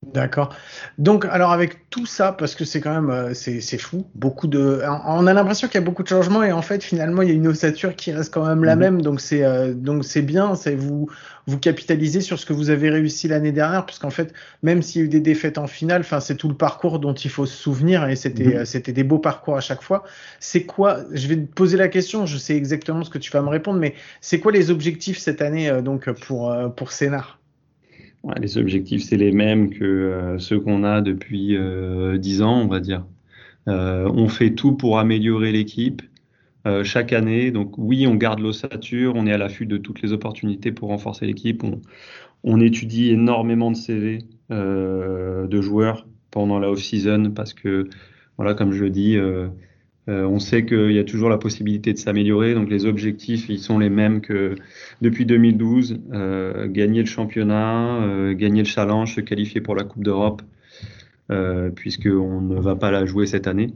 [0.06, 0.56] D'accord.
[0.96, 4.80] Donc, alors avec tout ça, parce que c'est quand même, euh, c'est fou, beaucoup de,
[5.06, 7.32] on a l'impression qu'il y a beaucoup de changements et en fait, finalement, il y
[7.32, 8.80] a une ossature qui reste quand même la mhm.
[8.80, 9.02] même.
[9.02, 11.10] Donc c'est, euh, donc c'est bien, c'est vous,
[11.46, 14.32] vous capitalisez sur ce que vous avez réussi l'année dernière, puisqu'en fait,
[14.62, 17.14] même s'il y a eu des défaites en finale, enfin, c'est tout le parcours dont
[17.14, 18.64] il faut se souvenir et c'était, mhm.
[18.64, 20.04] c'était des beaux parcours à chaque fois.
[20.40, 22.24] C'est quoi Je vais te poser la question.
[22.24, 25.42] Je sais exactement ce que tu vas me répondre, mais c'est quoi les objectifs cette
[25.42, 27.39] année euh, donc pour pour Sénart?
[28.40, 32.66] Les objectifs, c'est les mêmes que euh, ceux qu'on a depuis euh, 10 ans, on
[32.66, 33.06] va dire.
[33.68, 36.02] Euh, on fait tout pour améliorer l'équipe
[36.66, 37.50] euh, chaque année.
[37.50, 41.26] Donc oui, on garde l'ossature, on est à l'affût de toutes les opportunités pour renforcer
[41.26, 41.64] l'équipe.
[41.64, 41.80] On,
[42.44, 47.88] on, étudie énormément de CV de joueurs pendant la off-season parce que,
[48.36, 49.16] voilà, comme je le dis,
[50.10, 53.60] euh, on sait qu'il y a toujours la possibilité de s'améliorer, donc les objectifs ils
[53.60, 54.56] sont les mêmes que
[55.02, 60.02] depuis 2012 euh, gagner le championnat, euh, gagner le challenge, se qualifier pour la Coupe
[60.02, 60.42] d'Europe,
[61.76, 63.72] puisqu'on ne va pas la jouer cette année.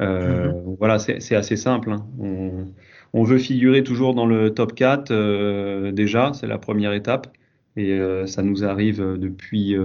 [0.00, 0.76] Mhm.
[0.78, 1.92] Voilà, c'est assez simple.
[1.92, 2.06] Hein.
[2.18, 2.66] On,
[3.12, 7.28] on, veut figurer toujours dans le top 4 déjà, c'est la première étape,
[7.76, 9.76] et ça nous arrive depuis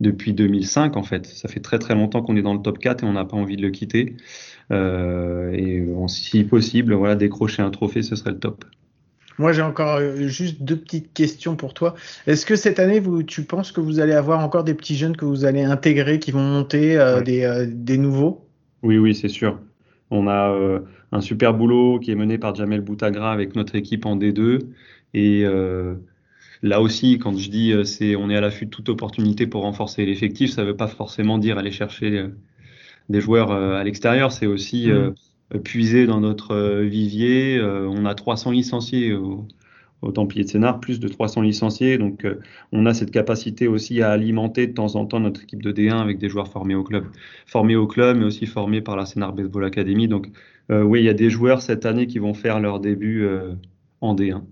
[0.00, 1.26] depuis 2005 en fait.
[1.26, 3.36] Ça fait très très longtemps qu'on est dans le top 4 et on n'a pas
[3.36, 4.16] envie de le quitter.
[4.72, 8.64] Euh, et si possible, voilà, décrocher un trophée, ce serait le top.
[9.38, 11.94] Moi, j'ai encore euh, juste deux petites questions pour toi.
[12.26, 15.16] Est-ce que cette année, vous, tu penses que vous allez avoir encore des petits jeunes
[15.16, 18.46] que vous allez intégrer, qui vont monter, euh, des, des, nouveaux?
[18.82, 19.60] Oui, oui, c'est sûr.
[20.10, 20.56] On a
[21.10, 24.60] un super boulot qui est mené par Jamel Boutagra avec notre équipe en D2.
[25.14, 25.44] Et
[26.62, 30.06] là aussi, quand je dis c'est on est à l'affût de toute opportunité pour renforcer
[30.06, 32.26] l'effectif, ça ne veut pas forcément dire aller chercher
[33.08, 35.14] des joueurs euh, à l'extérieur, c'est aussi mm.
[35.54, 37.60] euh, puiser dans notre euh, vivier.
[37.62, 39.46] on a 300 licenciés au,
[40.02, 41.98] au Templier de Sénart, plus de 300 licenciés.
[41.98, 42.40] Donc, euh,
[42.72, 46.00] on a cette capacité aussi à alimenter de temps en temps notre équipe de D1
[46.00, 47.06] avec des joueurs formés au club,
[47.46, 50.08] formés au club, mais aussi formés par la Sénart Baseball Academy.
[50.08, 50.28] Donc,
[50.70, 53.54] euh, oui, il y a des joueurs cette année qui vont faire leur début euh,
[54.00, 54.42] en D1.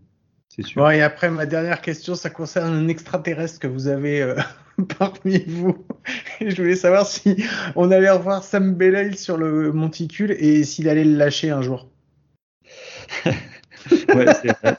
[0.49, 0.83] C'est sûr.
[0.83, 4.35] Bon, et après, ma dernière question, ça concerne un extraterrestre que vous avez
[4.99, 5.85] parmi vous.
[6.41, 7.37] je voulais savoir si
[7.77, 11.89] on allait revoir Sam Bellay sur le monticule et s'il allait le lâcher un jour.
[13.91, 14.27] ouais,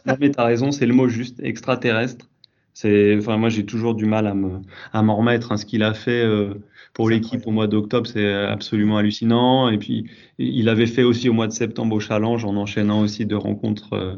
[0.05, 2.27] non, mais t'as raison, c'est le mot juste, extraterrestre.
[2.73, 4.59] C'est, enfin, moi, j'ai toujours du mal à me,
[4.91, 5.51] à m'en remettre.
[5.51, 5.57] Hein.
[5.57, 6.55] Ce qu'il a fait euh,
[6.93, 9.69] pour l'équipe au mois d'octobre, c'est absolument hallucinant.
[9.69, 13.25] Et puis, il avait fait aussi au mois de septembre au Challenge, en enchaînant aussi
[13.25, 14.15] deux rencontres euh,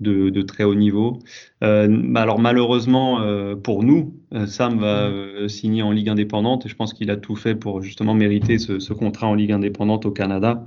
[0.00, 1.18] de, de, très haut niveau.
[1.64, 5.48] Euh, alors, malheureusement euh, pour nous, euh, Sam va mmh.
[5.48, 6.66] signer en Ligue indépendante.
[6.66, 9.52] Et je pense qu'il a tout fait pour justement mériter ce, ce contrat en Ligue
[9.52, 10.62] indépendante au Canada.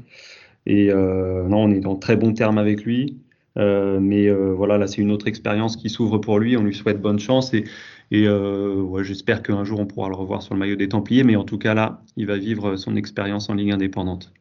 [0.68, 3.18] Et non, on est en très bons termes avec lui.
[3.56, 6.56] Mais voilà, là, c'est une autre expérience qui s'ouvre pour lui.
[6.56, 7.64] On lui souhaite bonne chance et,
[8.12, 11.24] et ouais, j'espère qu'un jour on pourra le revoir sur le maillot des Templiers.
[11.24, 14.32] Mais en tout cas, là, il va vivre son expérience en Ligue indépendante.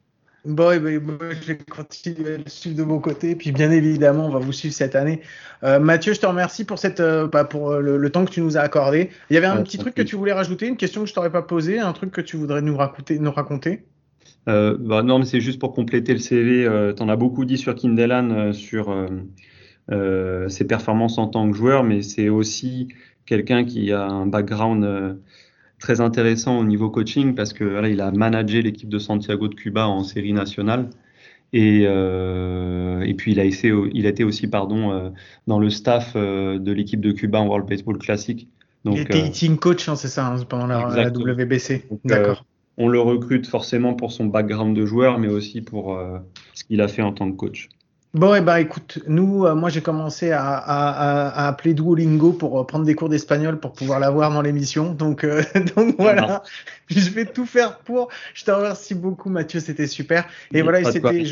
[0.44, 3.34] Bon, et ben, je vais continuer à le suivre de mon côté.
[3.34, 5.20] Puis bien évidemment, on va vous suivre cette année.
[5.64, 8.40] Euh, Mathieu, je te remercie pour, cette, euh, bah, pour le, le, temps que tu
[8.40, 9.10] nous as accordé.
[9.28, 11.14] Il y avait un ouais, petit truc que tu voulais rajouter, une question que je
[11.14, 13.84] t'aurais pas posée, un truc que tu voudrais nous raconter, nous raconter?
[14.48, 16.64] Euh, bah non, mais c'est juste pour compléter le CV.
[16.64, 18.90] Euh, tu en as beaucoup dit sur Kindelan, euh, sur
[19.90, 22.88] euh, ses performances en tant que joueur, mais c'est aussi
[23.26, 25.20] quelqu'un qui a un background
[25.80, 29.54] très intéressant au niveau coaching parce que voilà, il a managé l'équipe de Santiago de
[29.54, 30.90] Cuba en série nationale.
[31.52, 35.12] Et, euh, et puis il a, essayé, il a été aussi pardon,
[35.48, 38.46] dans le staff de l'équipe de Cuba en World Baseball Classic.
[38.84, 41.88] Donc, il était team coach, hein, c'est ça, hein, pendant la, la WBC.
[42.04, 42.44] D'accord
[42.80, 46.18] on le recrute forcément pour son background de joueur, mais aussi pour euh,
[46.54, 47.68] ce qu'il a fait en tant que coach.
[48.12, 52.32] Bon, et eh ben, écoute, nous, euh, moi, j'ai commencé à, à, à, appeler Duolingo
[52.32, 54.92] pour euh, prendre des cours d'espagnol pour pouvoir l'avoir dans l'émission.
[54.92, 55.42] Donc, euh,
[55.76, 56.42] donc voilà,
[56.88, 58.08] je vais tout faire pour.
[58.34, 60.24] Je te remercie beaucoup, Mathieu, c'était super.
[60.52, 61.22] Et voilà, c'était.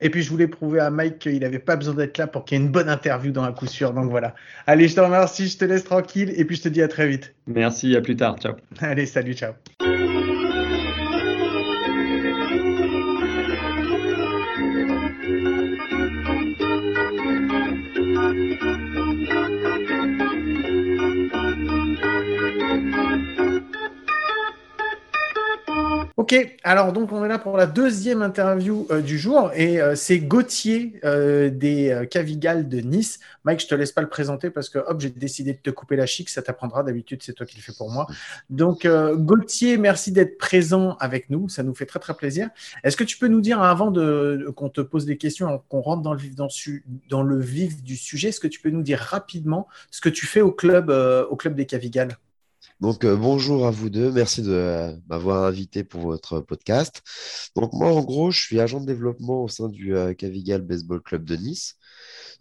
[0.00, 2.56] Et puis, je voulais prouver à Mike qu'il n'avait pas besoin d'être là pour qu'il
[2.56, 3.92] y ait une bonne interview dans la coup sûr.
[3.92, 4.36] Donc voilà.
[4.68, 7.08] Allez, je te remercie, je te laisse tranquille et puis je te dis à très
[7.08, 7.34] vite.
[7.48, 8.38] Merci, à plus tard.
[8.38, 8.54] Ciao.
[8.80, 9.54] Allez, salut, ciao.
[26.18, 29.94] Ok, alors donc on est là pour la deuxième interview euh, du jour et euh,
[29.94, 33.20] c'est Gauthier euh, des Cavigales de Nice.
[33.44, 35.94] Mike, je te laisse pas le présenter parce que hop, j'ai décidé de te couper
[35.94, 36.82] la chic, ça t'apprendra.
[36.82, 38.08] D'habitude, c'est toi qui le fais pour moi.
[38.50, 42.50] Donc Gauthier, merci d'être présent avec nous, ça nous fait très très plaisir.
[42.82, 46.02] Est-ce que tu peux nous dire avant de, qu'on te pose des questions, qu'on rentre
[46.02, 46.48] dans le vif dans,
[47.10, 50.26] dans, le vif du sujet, est-ce que tu peux nous dire rapidement ce que tu
[50.26, 52.16] fais au club au club des Cavigales?
[52.80, 54.12] Donc, euh, bonjour à vous deux.
[54.12, 57.02] Merci de euh, m'avoir invité pour votre podcast.
[57.56, 61.00] Donc, moi, en gros, je suis agent de développement au sein du euh, Cavigal Baseball
[61.02, 61.74] Club de Nice.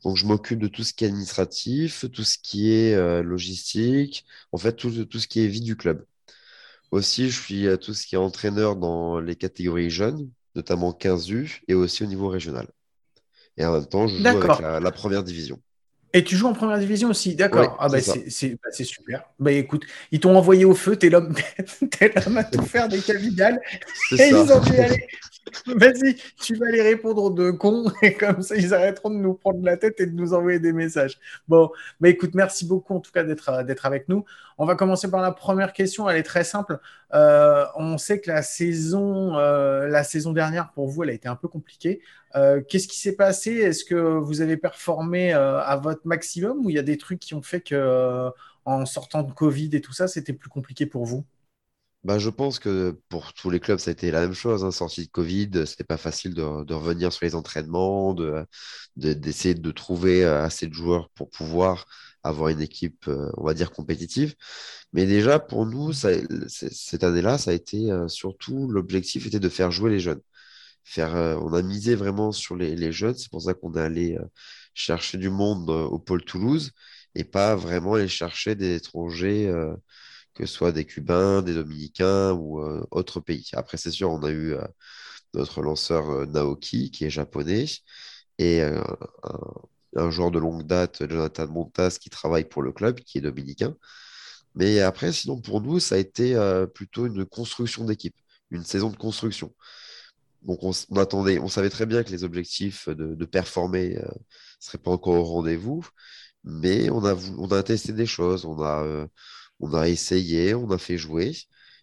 [0.03, 4.25] Donc, je m'occupe de tout ce qui est administratif, tout ce qui est euh, logistique,
[4.51, 6.05] en fait, tout, tout, ce qui est vie du club.
[6.91, 11.73] Aussi, je suis tout ce qui est entraîneur dans les catégories jeunes, notamment 15U, et
[11.73, 12.67] aussi au niveau régional.
[13.57, 15.59] Et en même temps, je joue avec la, la première division.
[16.17, 17.61] Et tu joues en première division aussi, d'accord.
[17.61, 19.21] Ouais, ah bah c'est bah, super.
[19.37, 21.35] Bah écoute, ils t'ont envoyé au feu, t'es l'homme,
[21.91, 23.61] t'es l'homme à tout faire des cavigales.
[24.13, 24.27] Et ça.
[24.27, 25.07] ils ont dit allez,
[25.67, 29.35] vas-y, tu vas les répondre aux deux cons et comme ça ils arrêteront de nous
[29.35, 31.19] prendre la tête et de nous envoyer des messages.
[31.47, 31.69] Bon,
[32.01, 34.25] bah écoute, merci beaucoup en tout cas d'être d'être avec nous.
[34.57, 36.09] On va commencer par la première question.
[36.09, 36.79] Elle est très simple.
[37.13, 41.27] Euh, on sait que la saison, euh, la saison dernière pour vous, elle a été
[41.27, 42.01] un peu compliquée.
[42.35, 43.51] Euh, Qu'est-ce qui s'est passé?
[43.51, 47.19] Est-ce que vous avez performé euh, à votre maximum ou il y a des trucs
[47.19, 48.29] qui ont fait que euh,
[48.65, 51.25] en sortant de Covid et tout ça, c'était plus compliqué pour vous?
[52.03, 54.63] Bah, je pense que pour tous les clubs, ça a été la même chose.
[54.63, 54.71] Hein.
[54.71, 58.13] Sortie de Covid, c'était pas facile de, revenir sur les entraînements,
[58.95, 61.85] d'essayer de, de, trouver assez de joueurs pour pouvoir
[62.23, 64.35] avoir une équipe, on va dire, compétitive.
[64.93, 69.91] Mais déjà, pour nous, cette année-là, ça a été surtout l'objectif était de faire jouer
[69.91, 70.21] les jeunes
[70.97, 73.15] euh, on a misé vraiment sur les, les jeunes.
[73.15, 74.25] C'est pour ça qu'on est allé euh,
[74.73, 76.71] chercher du monde euh, au pôle Toulouse
[77.15, 79.51] et pas vraiment aller chercher des étrangers,
[80.35, 83.49] que ce soit des Cubains, des Dominicains ou autres pays.
[83.53, 84.55] Après, c'est sûr, on a eu
[85.33, 87.65] notre lanceur Naoki qui est japonais
[88.37, 88.83] et un,
[89.95, 93.75] un joueur de longue date, Jonathan Montas, qui travaille pour le club, qui est dominicain.
[94.55, 96.35] Mais après, sinon, pour nous, ça a été
[96.75, 98.15] plutôt une construction d'équipe,
[98.51, 99.53] une saison de construction.
[100.43, 103.99] Donc on, on, attendait, on savait très bien que les objectifs de, de performer ne
[103.99, 104.11] euh,
[104.59, 105.85] seraient pas encore au rendez-vous,
[106.43, 109.07] Mais on a, on a testé des choses, on a, euh,
[109.59, 111.33] on a essayé, on a fait jouer.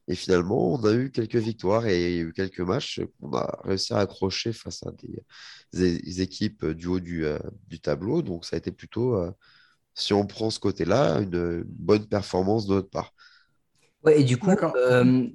[0.07, 3.33] Et finalement, on a eu quelques victoires et il y a eu quelques matchs qu'on
[3.33, 4.91] a réussi à accrocher face à
[5.73, 7.39] des, équipes du haut du, euh,
[7.69, 8.21] du, tableau.
[8.23, 9.31] Donc, ça a été plutôt, euh,
[9.95, 13.15] si on prend ce côté-là, une bonne performance de notre part.
[14.03, 14.51] Ouais, et du coup,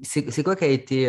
[0.04, 1.08] c'est quoi qui a été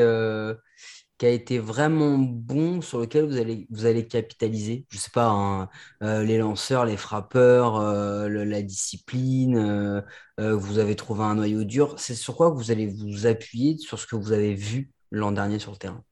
[1.21, 4.87] qui a été vraiment bon, sur lequel vous allez, vous allez capitaliser?
[4.89, 5.69] Je ne sais pas, hein,
[6.03, 11.95] euh, les lanceurs, les frappeurs, euh, la discipline, euh, vous avez trouvé un noyau dur.
[11.99, 15.59] C'est sur quoi vous allez vous appuyer sur ce que vous avez vu l'an dernier
[15.59, 16.03] sur le terrain?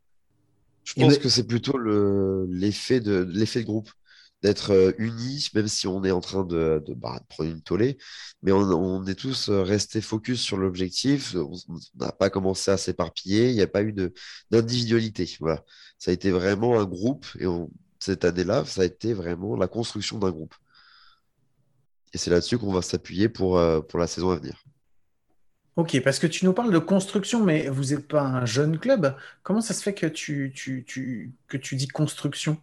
[0.84, 3.88] Je pense que c'est plutôt l'effet de, l'effet de groupe
[4.42, 7.98] d'être euh, unis, même si on est en train de, bah, prendre une tollée.
[8.42, 11.34] Mais on, est tous euh, restés focus sur l'objectif.
[11.34, 11.56] On
[11.98, 13.50] n'a pas commencé à s'éparpiller.
[13.50, 13.94] Il n'y a pas eu
[14.50, 15.26] d'individualité.
[15.98, 17.26] Ça a été vraiment un groupe.
[17.40, 17.46] Et
[17.98, 20.54] cette année-là, ça a été vraiment la construction d'un groupe.
[22.14, 24.64] Et c'est là-dessus qu'on va s'appuyer pour, euh, pour la saison à venir.
[25.76, 29.14] Ok, parce que tu nous parles de construction, mais vous n'êtes pas un jeune club.
[29.42, 30.52] Comment ça se fait que tu,
[31.46, 32.60] que tu dis construction?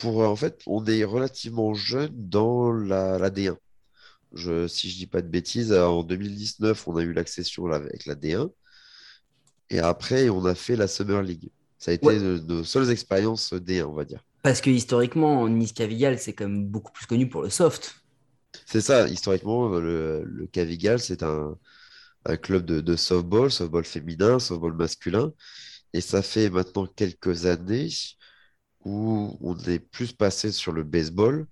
[0.00, 3.56] Pour, en fait, on est relativement jeune dans la, D1.
[4.32, 8.14] Je, si je dis pas de bêtises, en 2019, on a eu l'accession avec la
[8.14, 8.50] D1.
[9.68, 11.50] Et après, on a fait la Summer League.
[11.78, 14.24] Ça a été nos, seules expériences D1, on va dire.
[14.42, 17.94] Parce que historiquement, Nice Cavigal, c'est quand même beaucoup plus connu pour le soft.
[18.66, 21.56] C'est ça, historiquement, le, Cavigal, c'est un,
[22.42, 25.32] club de, de, softball, softball féminin, softball masculin.
[25.92, 27.88] Et ça fait maintenant quelques années
[28.84, 31.46] où on est plus passé sur le baseball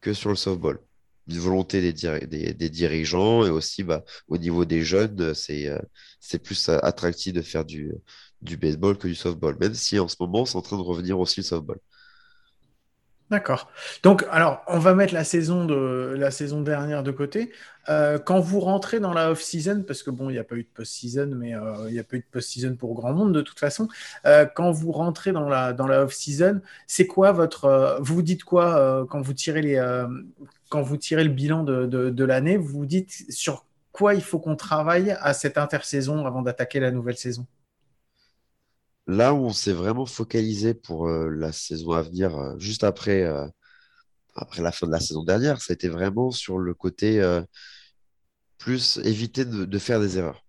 [0.00, 0.80] que sur le softball.
[1.28, 5.78] Une volonté des, des, dirigeants et aussi bah, au niveau des jeunes, c'est euh,
[6.42, 7.92] plus attractif de faire du,
[8.40, 11.18] du baseball que du softball, même si en ce moment, c'est en train de revenir
[11.18, 11.78] aussi le softball.
[13.30, 13.70] D'accord.
[14.02, 17.52] Donc, alors, on va mettre la saison, de, la saison dernière de côté.
[17.90, 20.62] Euh, quand vous rentrez dans la off-season, parce que bon, il n'y a pas eu
[20.62, 23.42] de post-season, mais euh, il n'y a pas eu de post-season pour grand monde de
[23.42, 23.88] toute façon.
[24.24, 27.98] Euh, quand vous rentrez dans la, dans la off-season, c'est quoi votre.
[28.00, 30.04] vous dites quoi quand, vous tirez les,
[30.70, 34.56] quand vous tirez le bilan de, l'année Vous vous dites sur quoi il faut qu'on
[34.56, 37.46] travaille à cette intersaison avant d'attaquer la nouvelle saison?
[39.08, 43.22] Là où on s'est vraiment focalisé pour euh, la saison à venir, euh, juste après,
[43.22, 43.46] euh,
[44.34, 47.22] après la fin de la saison dernière, ça a été vraiment sur le côté
[48.58, 50.44] plus éviter de, faire des erreurs.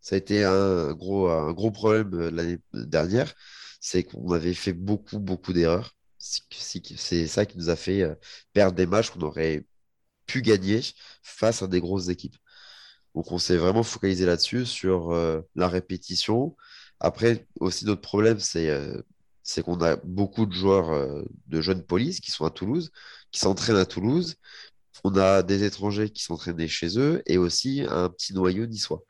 [0.00, 3.34] Ça a été un gros, un gros problème l'année dernière,
[3.80, 5.94] c'est qu'on avait fait beaucoup, beaucoup d'erreurs.
[6.18, 8.18] C'est ça qui nous a fait
[8.52, 9.66] perdre des matchs qu'on aurait
[10.26, 10.80] pu gagner
[11.22, 12.36] face à des grosses équipes.
[13.14, 15.12] Donc on s'est vraiment focalisé là-dessus, sur
[15.54, 16.56] la répétition,
[17.00, 19.02] après, aussi, notre problème, c'est euh,
[19.42, 22.92] c'est qu'on a beaucoup de joueurs euh, de jeunes polices qui sont à Toulouse,
[23.32, 24.36] qui s'entraînent à Toulouse.
[25.04, 29.02] On a des étrangers qui s'entraînaient chez eux et aussi un petit noyau niçois.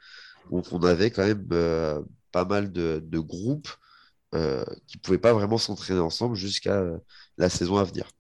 [0.50, 3.70] Donc, on avait quand même euh, pas mal de, de groupes
[4.87, 6.85] qui ne pouvaient pas vraiment s'entraîner ensemble jusqu'à
[7.38, 8.11] la saison à venir.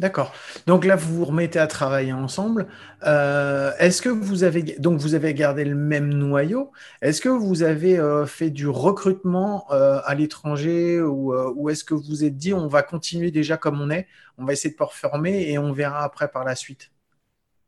[0.00, 0.32] D'accord.
[0.66, 2.66] Donc là, vous vous remettez à travailler ensemble.
[3.06, 8.26] Euh, est-ce que vous avez donc gardé le même noyau Est-ce que vous avez euh,
[8.26, 12.82] fait du recrutement euh, à l'étranger ou, est-ce que vous vous êtes dit on va
[12.82, 16.44] continuer déjà comme on est, on va essayer de performer et on verra après par
[16.44, 16.90] la suite?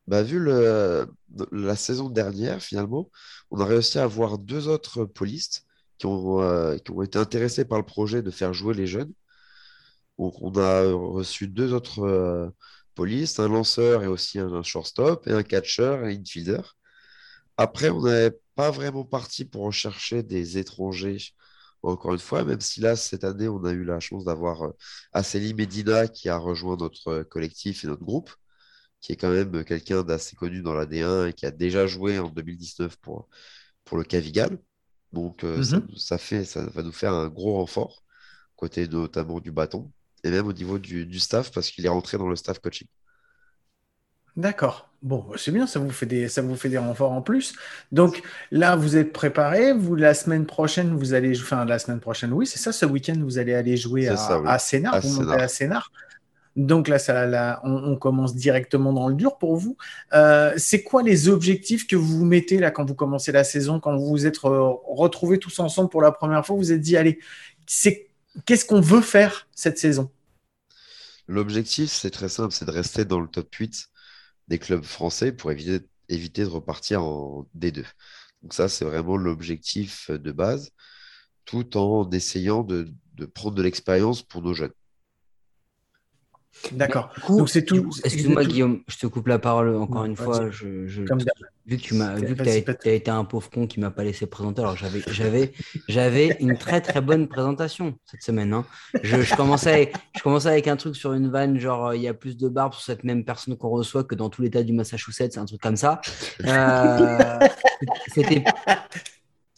[0.08, 3.08] Bah, vu la saison dernière, finalement,
[3.52, 5.64] on a réussi à avoir deux autres polistes
[5.98, 9.12] qui ont été intéressés par le projet de faire jouer les jeunes.
[10.18, 12.48] Donc, on a reçu deux autres euh,
[12.94, 16.62] polices, un lanceur et aussi un, shortstop, et un catcher et un infielder.
[17.56, 21.18] Après, on n'est pas vraiment parti pour rechercher des étrangers,
[21.82, 24.72] encore une fois, même si là, cette année, on a eu la chance d'avoir euh,
[25.12, 28.30] Aceli Medina qui a rejoint notre collectif et notre groupe,
[29.00, 32.18] qui est quand même quelqu'un d'assez connu dans la D1 et qui a déjà joué
[32.18, 33.28] en 2019 pour,
[33.84, 34.58] pour le Cavigal.
[35.12, 35.96] Donc, euh, ça, mhm.
[35.96, 38.02] ça, fait, ça va nous faire un gros renfort,
[38.56, 39.92] côté notamment du bâton
[40.26, 42.88] et même au niveau du, staff parce qu'il est rentré dans le staff coaching.
[44.36, 44.90] D'accord.
[45.02, 47.54] Bon, c'est bien, ça vous fait des, ça vous fait des renforts en plus.
[47.92, 49.72] Donc là, vous êtes préparé.
[49.72, 52.72] Vous la semaine prochaine, vous allez, enfin la semaine prochaine, oui, c'est ça.
[52.72, 55.00] Ce week-end, vous allez aller jouer à, ça, à Sénart.
[55.00, 55.90] vous montez à Sénart.
[56.56, 59.76] Donc là, ça, on, commence directement dans le dur pour vous.
[60.14, 63.78] Euh, c'est quoi les objectifs que vous vous mettez là quand vous commencez la saison,
[63.78, 66.96] quand vous vous êtes retrouvés tous ensemble pour la première fois Vous vous êtes dit,
[66.96, 67.18] allez,
[67.66, 68.06] c'est
[68.46, 70.10] qu'est-ce qu'on veut faire cette saison?
[71.28, 73.88] L'objectif, c'est très simple, c'est de rester dans le top 8
[74.48, 77.84] des clubs français pour éviter, de repartir en D2.
[78.42, 80.70] Donc ça, c'est vraiment l'objectif de base,
[81.44, 82.92] tout en essayant de,
[83.34, 84.72] prendre de l'expérience pour nos jeunes.
[86.72, 87.10] D'accord.
[87.28, 87.90] Donc c'est tout.
[88.04, 90.50] Excuse-moi Guillaume, je te coupe la parole encore une fois.
[90.50, 91.02] Je, je,
[91.66, 94.04] vu que tu m'as, vu que tu as, été un pauvre con qui m'a pas
[94.04, 95.52] laissé présenter, alors j'avais, j'avais,
[95.88, 98.52] j'avais une très très bonne présentation cette semaine.
[98.52, 98.64] Hein.
[99.02, 102.14] Je, je, commençais, je commençais avec un truc sur une vanne, genre il y a
[102.14, 105.32] plus de barbe sur cette même personne qu'on reçoit que dans tout l'état du Massachusetts,
[105.32, 106.00] c'est un truc comme ça.
[106.44, 107.38] Euh,
[108.14, 108.44] c'était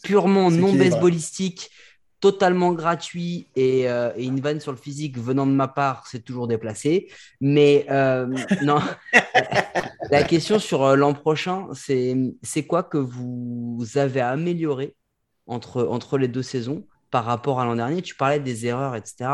[0.03, 1.69] purement non baseballistique
[2.19, 6.47] totalement gratuit euh, et, une vanne sur le physique venant de ma part, c'est toujours
[6.47, 7.09] déplacé.
[7.39, 8.27] Mais euh,
[8.61, 8.79] non,
[10.11, 14.95] la question sur euh, l'an prochain, c'est quoi que vous avez amélioré
[15.47, 18.01] entre, entre les deux saisons par rapport à l'an dernier?
[18.01, 19.29] Tu parlais des erreurs, etc.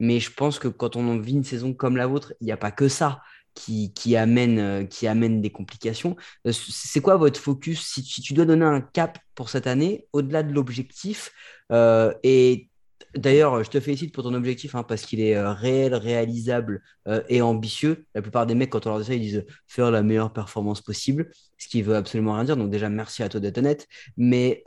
[0.00, 2.56] Mais je pense que quand on vit une saison comme la vôtre, il n'y a
[2.56, 3.22] pas que ça
[3.54, 6.16] qui, amène, qui amène des complications.
[6.50, 7.82] C'est quoi votre focus?
[7.86, 11.32] Si, si, tu dois donner un cap pour cette année, au-delà de l'objectif,
[11.72, 12.68] euh, et
[13.16, 17.22] D'ailleurs, je te félicite pour ton objectif hein, parce qu'il est euh, réel, réalisable euh,
[17.28, 18.06] et ambitieux.
[18.14, 20.80] La plupart des mecs, quand on leur dit ça, ils disent faire la meilleure performance
[20.80, 22.56] possible, ce qui veut absolument rien dire.
[22.56, 23.86] Donc déjà, merci à toi d'être honnête.
[24.16, 24.64] Mais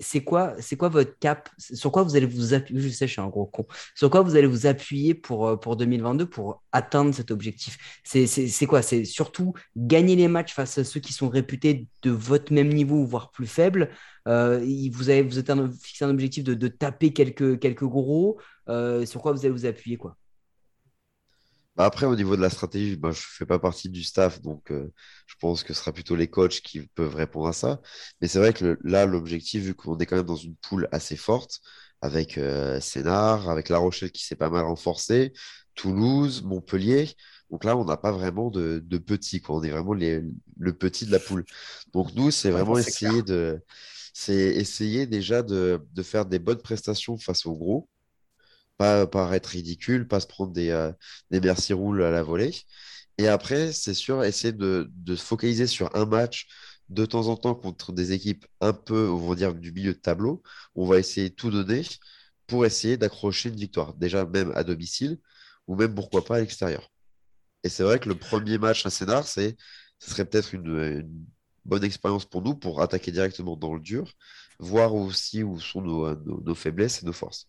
[0.00, 1.50] c'est quoi, c'est quoi votre cap?
[1.58, 2.80] Sur quoi vous allez vous appuyer?
[2.80, 3.66] Je sais, je suis un gros con.
[3.94, 8.00] Sur quoi vous allez vous appuyer pour, pour 2022 pour atteindre cet objectif?
[8.04, 8.82] C'est quoi?
[8.82, 13.04] C'est surtout gagner les matchs face à ceux qui sont réputés de votre même niveau,
[13.04, 13.90] voire plus faibles.
[14.28, 18.40] Euh, vous, avez, vous êtes un, fixé un objectif de, taper quelques, quelques gros.
[18.68, 20.16] Euh, sur quoi vous allez vous appuyer quoi?
[21.74, 24.42] Bah après, au niveau de la stratégie, bah, je ne fais pas partie du staff,
[24.42, 24.92] donc euh,
[25.26, 27.80] je pense que ce sera plutôt les coachs qui peuvent répondre à ça.
[28.20, 31.16] Mais c'est vrai que là, l'objectif, vu qu'on est quand même dans une poule assez
[31.16, 31.60] forte,
[32.02, 32.38] avec
[32.80, 35.32] Sénard, avec La Rochelle qui s'est pas mal renforcée,
[35.74, 37.14] Toulouse, Montpellier,
[37.52, 39.56] donc là, on n'a pas vraiment de, de petits, quoi.
[39.56, 40.22] On est vraiment les,
[40.58, 41.44] le petit de la poule.
[41.92, 43.60] Donc nous, c'est vraiment essayer de,
[44.12, 47.88] c'est essayer déjà de, faire des bonnes prestations face aux gros,
[48.76, 50.92] pas paraître ridicule, pas se prendre des, euh,
[51.30, 52.54] merci roules à la volée.
[53.18, 56.46] Et après, c'est sûr, essayer de, se focaliser sur un match
[56.88, 59.98] de temps en temps contre des équipes un peu, on va dire, du milieu de
[59.98, 60.42] tableau.
[60.74, 61.82] On va essayer tout donner
[62.46, 65.18] pour essayer d'accrocher une victoire, déjà même à domicile,
[65.66, 66.90] ou même pourquoi pas à l'extérieur.
[67.64, 69.56] Et c'est vrai que le premier match à Sénard, c'est,
[69.98, 71.08] ce serait peut-être une,
[71.64, 74.12] bonne expérience pour nous pour attaquer directement dans le dur,
[74.58, 77.48] voir aussi où sont nos faiblesses et nos forces.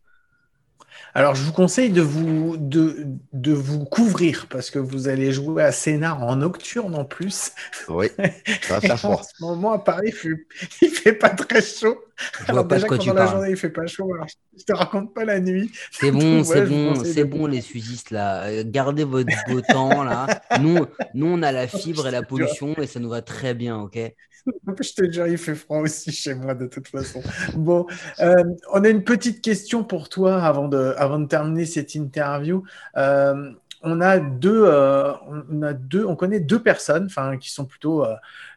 [1.14, 5.64] Alors, je vous conseille de vous, de, de, vous couvrir parce que vous allez jouer
[5.64, 7.52] à Sénart en nocturne en plus.
[7.88, 8.08] Oui,
[8.62, 9.16] ça va faire froid.
[9.16, 11.98] En ce moment, à Paris, il fait, fait pas très chaud.
[12.18, 14.14] Je alors, vois pas déjà, pendant la journée, il fait pas chaud.
[14.14, 14.28] Alors,
[14.58, 15.72] je te raconte pas la nuit.
[15.92, 18.44] C'est bon, c'est bon, c'est bon, les sudistes là.
[18.46, 20.28] Euh, gardez votre beau temps là.
[20.60, 23.78] Nous, nous, on a la fibre et la pollution et ça nous va très bien,
[23.78, 24.00] ok?
[24.82, 27.22] je te jure, il fait froid aussi chez moi de toute façon.
[27.56, 27.86] Bon,
[28.20, 32.64] euh, on a une petite question pour toi avant de, avant de terminer cette interview.
[32.98, 35.12] Euh, on a deux, euh,
[35.52, 38.06] on a deux, on connaît deux personnes, enfin, qui sont plutôt,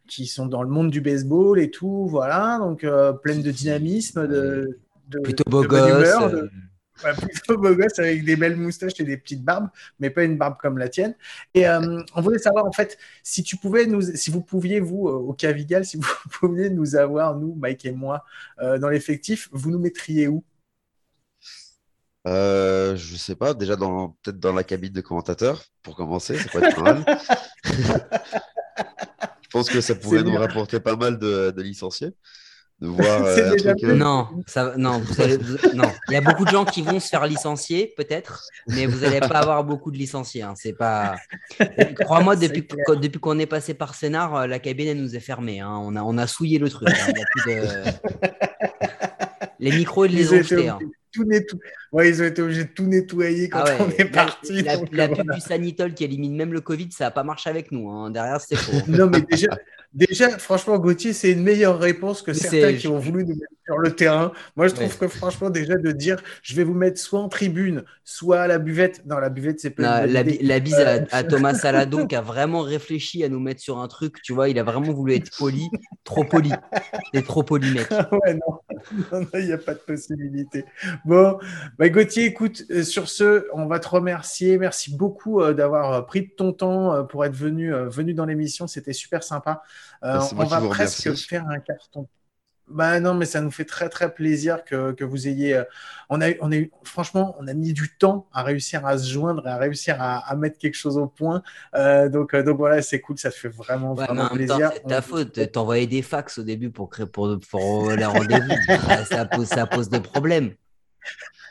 [0.06, 2.86] qui sont dans le monde du baseball et tout, voilà, donc
[3.22, 4.78] pleines de dynamisme, de,
[5.08, 6.14] de plutôt beau gosse,
[6.96, 9.68] plutôt beau gosse avec des belles moustaches et des petites barbes,
[9.98, 11.14] mais pas une barbe comme la tienne.
[11.54, 15.08] Et euh, on voulait savoir en fait si tu pouvais nous, si vous pouviez vous
[15.08, 16.06] euh, au Cavigal, si vous
[16.40, 18.24] pouviez nous avoir nous, Mike et moi,
[18.60, 20.44] euh, dans l'effectif, vous nous mettriez où?
[22.26, 26.48] Euh, je sais pas, déjà dans peut-être dans la cabine de commentateur pour commencer, ça
[26.48, 27.04] pourrait être pas mal.
[29.42, 32.12] je pense que ça pourrait nous rapporter pas mal de licenciés
[32.80, 35.02] de voir euh, euh, Non, ça, non,
[35.74, 35.90] non.
[36.08, 39.20] Il y a beaucoup de gens qui vont se faire licencier, peut-être, mais vous n'allez
[39.20, 40.42] pas avoir beaucoup de licenciés.
[40.42, 40.54] Hein.
[40.56, 41.16] C'est pas.
[42.00, 42.66] Crois-moi, depuis,
[43.00, 45.60] depuis qu'on est passé par Scénar, euh, la cabine elle nous est fermée.
[45.60, 45.74] Hein.
[45.80, 46.88] On, a, on a souillé le truc.
[46.88, 47.12] Hein.
[49.58, 50.68] Les micros, ils les ont jetés.
[50.68, 50.78] Hein.
[51.12, 51.24] Tout
[51.92, 54.60] ouais, ils ont été obligés de tout nettoyer quand ah on est parti.
[54.62, 57.72] La, la, pub du Sanitol qui élimine même le Covid, ça n'a pas marché avec
[57.72, 58.10] nous.
[58.10, 58.76] Derrière, c'était faux.
[58.86, 59.48] non, mais déjà,
[59.96, 63.78] Déjà, franchement, Gauthier, c'est une meilleure réponse que certains qui ont voulu nous mettre sur
[63.78, 64.30] le terrain.
[64.54, 67.82] Moi, je trouve que franchement, déjà de dire, je vais vous mettre soit en tribune,
[68.04, 69.06] soit à la buvette.
[69.06, 70.06] Non, la buvette, c'est pas.
[70.06, 73.88] La, la, bise à, Thomas Salado qui a vraiment réfléchi à nous mettre sur un
[73.88, 74.20] truc.
[74.20, 75.66] Tu vois, il a vraiment voulu être poli,
[76.04, 76.52] trop poli.
[77.14, 77.90] C'est trop poli, mec.
[78.12, 80.64] ouais, non, il n'y a pas de possibilité.
[81.06, 81.38] Bon,
[81.78, 84.58] bah, Gauthier, écoute, euh, sur ce, on va te remercier.
[84.58, 88.66] Merci beaucoup euh, d'avoir euh, pris de ton temps pour être venu, venu dans l'émission.
[88.66, 89.62] C'était super sympa.
[90.04, 92.06] Euh, on va presque faire un carton.
[92.68, 95.54] Bah non, mais ça nous fait très très plaisir que, que vous ayez.
[95.54, 95.64] Euh,
[96.10, 99.08] on a, on a eu, franchement, on a mis du temps à réussir à se
[99.08, 101.42] joindre, à réussir à, à mettre quelque chose au point.
[101.76, 104.72] Euh, donc, donc voilà, c'est cool, ça fait vraiment, vraiment plaisir.
[104.74, 105.52] C'est ta faute.
[105.52, 108.56] T'envoyais des fax au début pour créer pour, pour les rendez-vous.
[109.08, 110.52] ça, pose, ça pose des problèmes.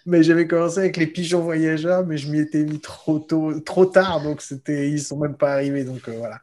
[0.05, 3.85] mais j'avais commencé avec les pigeons voyageurs, mais je m'y étais mis trop tôt, trop
[3.85, 6.41] tard, donc c'était, ils sont même pas arrivés, donc euh, voilà.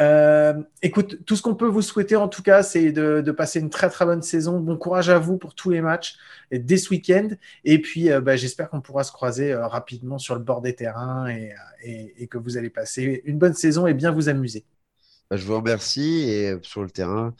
[0.00, 3.70] Euh, écoute, tout ce qu'on peut vous souhaiter en tout cas, c'est de, passer une
[3.70, 4.58] très très bonne saison.
[4.58, 6.16] Bon courage à vous pour tous les matchs
[6.50, 7.28] et dès ce week-end.
[7.64, 10.74] Et puis, euh, bah, j'espère qu'on pourra se croiser euh, rapidement sur le bord des
[10.74, 14.64] terrains et, que vous allez passer une bonne saison et bien vous amuser.
[15.30, 17.34] Bah, je vous remercie et sur le terrain,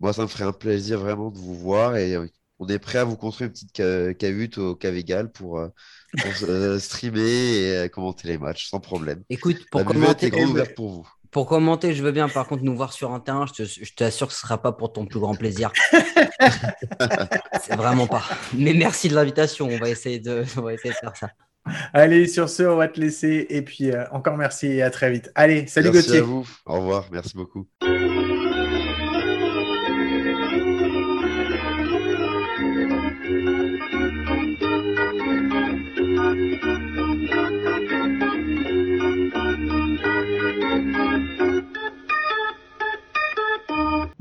[0.00, 2.16] moi ça me ferait un plaisir vraiment de vous voir et
[2.58, 5.64] on est prêt à vous construire une petite cahute au Cavégal pour,
[6.78, 9.22] streamer et commenter les matchs sans problème.
[9.28, 10.30] Écoute, pour commenter,
[10.74, 11.13] pour vous.
[11.34, 13.44] Pour commenter, je veux bien par contre nous voir sur un terrain.
[13.58, 15.72] Je t'assure que ce ne sera pas pour ton plus grand plaisir.
[17.60, 18.22] c'est vraiment pas.
[18.56, 19.66] Mais merci de l'invitation.
[19.68, 21.30] On, va essayer de, on va essayer de faire ça.
[21.92, 23.48] Allez, sur ce, on va te laisser.
[23.50, 25.32] Et puis euh, encore merci et à très vite.
[25.34, 26.20] Allez, salut merci Gauthier.
[26.20, 26.48] À vous.
[26.66, 27.08] Au revoir.
[27.10, 27.66] Merci beaucoup.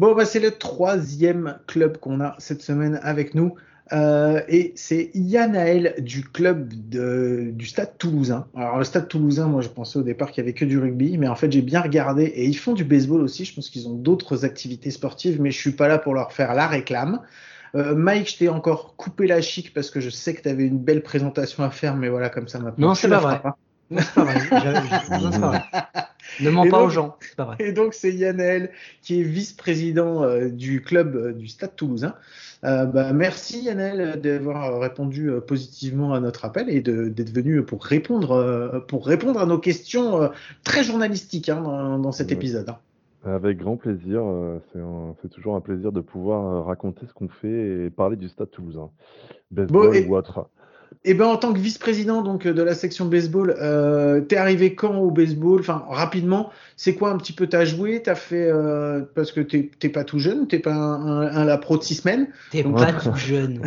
[0.04, 3.56] Bon, bah, c'est le troisième club qu'on a cette semaine avec nous.
[3.93, 8.45] Euh, et c'est Yanaël du club du Stade Toulousain.
[8.54, 11.18] Alors le Stade Toulousain, moi je pensais au départ qu'il y avait que du rugby,
[11.18, 13.45] mais en fait j'ai bien regardé et ils font du baseball aussi.
[13.45, 16.54] Je pense qu'ils ont d'autres activités sportives, mais je suis pas là pour leur faire
[16.54, 17.22] la réclame.
[17.76, 20.66] Euh, Mike, je t'ai encore coupé la chic parce que je sais que tu avais
[20.66, 22.89] une belle présentation à faire, mais voilà comme ça maintenant.
[22.89, 23.41] Non, c'est pas, vrai.
[23.90, 25.64] Non, c'est pas vrai.
[26.40, 27.58] Ne mens pas aux gens, c'est pas vrai.
[27.60, 28.72] Et donc c'est Yannel
[29.02, 32.16] qui est vice-président euh, du club euh, du Stade Toulousain.
[32.64, 38.86] Euh, bah, merci Yannel d'avoir répondu positivement à notre appel et d'être venu pour répondre,
[38.88, 40.32] pour répondre à nos questions
[40.64, 42.70] très journalistiques hein, dans, cet épisode.
[42.70, 42.78] Hein.
[43.26, 44.24] Avec grand plaisir.
[45.22, 48.90] C'est toujours un plaisir de pouvoir raconter ce qu'on fait et parler du Stade Toulousain.
[49.52, 50.48] Baseball ou autre.
[51.06, 54.76] Et eh ben en tant que vice-président donc de la section baseball, euh, t'es arrivé
[54.76, 55.60] quand au baseball?
[55.60, 58.02] Enfin rapidement, c'est quoi un petit peu t'as joué?
[58.02, 61.78] T'as fait euh, parce que t'es pas tout jeune, t'es pas un, un, la pro
[61.78, 62.28] de six semaines?
[62.52, 63.62] T'es pas tout jeune.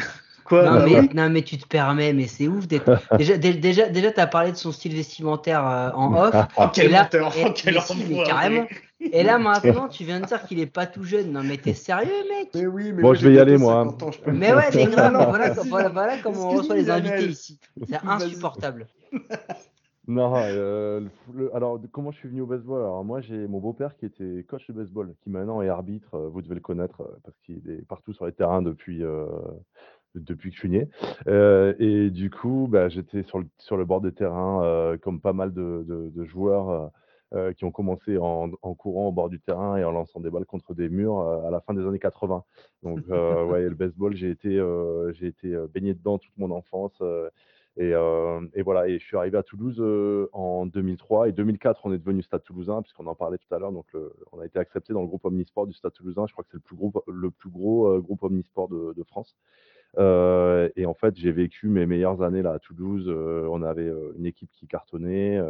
[0.46, 3.00] Quoi non, mais, non, mais, tu te permets, mais c'est ouf d'être.
[3.18, 6.34] Déjà, déjà, déjà, t'as parlé de son style vestimentaire euh, en off.
[6.56, 7.78] oh, quel là, menteur, oh, quel
[8.08, 8.66] mais carrément.
[9.00, 11.32] Et là, maintenant, tu viens de dire qu'il est pas tout jeune.
[11.32, 12.50] Non, mais t'es sérieux, mec?
[12.54, 13.96] Mais oui, mais Bon, je vais y aller, moi.
[14.26, 17.58] mais ouais, mais grave, voilà, voilà, voilà comment on reçoit les invités ici.
[17.88, 18.86] C'est insupportable.
[20.08, 21.00] Non, euh,
[21.52, 22.80] alors comment je suis venu au baseball?
[22.80, 26.28] Alors moi j'ai mon beau-père qui était coach de baseball, qui maintenant est arbitre, euh,
[26.28, 29.02] vous devez le connaître parce qu'il est partout sur les terrains depuis,
[30.16, 30.88] depuis que je suis né.
[31.78, 35.52] et du coup, bah, j'étais sur le, sur le bord des terrains comme pas mal
[35.52, 36.90] de, de joueurs
[37.34, 40.46] euh, qui ont commencé en, courant au bord du terrain et en lançant des balles
[40.46, 42.44] contre des murs euh, à la fin des années 80.
[42.84, 44.62] Donc, euh, ouais, le baseball, j'ai été,
[45.14, 47.02] j'ai été baigné dedans toute mon enfance.
[47.78, 49.82] Et, et, voilà, et je suis arrivé à Toulouse
[50.32, 53.72] en 2003 et 2004, on est devenu Stade Toulousain, puisqu'on en parlait tout à l'heure.
[53.72, 53.86] Donc,
[54.30, 56.26] on a été accepté dans le groupe Omnisport du Stade Toulousain.
[56.28, 59.36] Je crois que c'est le plus gros, le plus gros groupe Omnisport de, de France.
[59.98, 63.08] Et en fait, j'ai vécu mes meilleures années là à Toulouse.
[63.08, 65.40] on avait une équipe qui cartonnait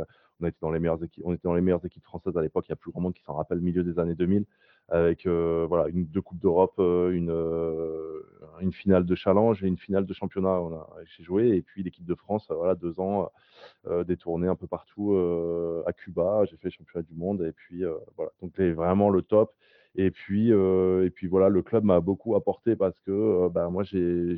[0.40, 2.66] on était dans les meilleures équipes, on était dans les meilleures équipes françaises à l'époque.
[2.68, 4.44] Il y a plus grand monde qui s'en rappelle, milieu des années 2000,
[4.88, 9.78] avec euh, voilà une deux coupes d'Europe, euh, une euh, finale de challenge et une
[9.78, 10.60] finale de championnat.
[11.16, 13.30] J'ai joué et puis l'équipe de France, voilà deux ans
[14.06, 15.16] des tournées un peu partout
[15.86, 16.44] à Cuba.
[16.44, 17.84] J'ai fait championnat du monde et puis
[18.16, 19.54] voilà donc c'est vraiment le top.
[19.96, 24.36] Et puis, et puis voilà, le club m'a beaucoup apporté parce que bah, moi, j'ai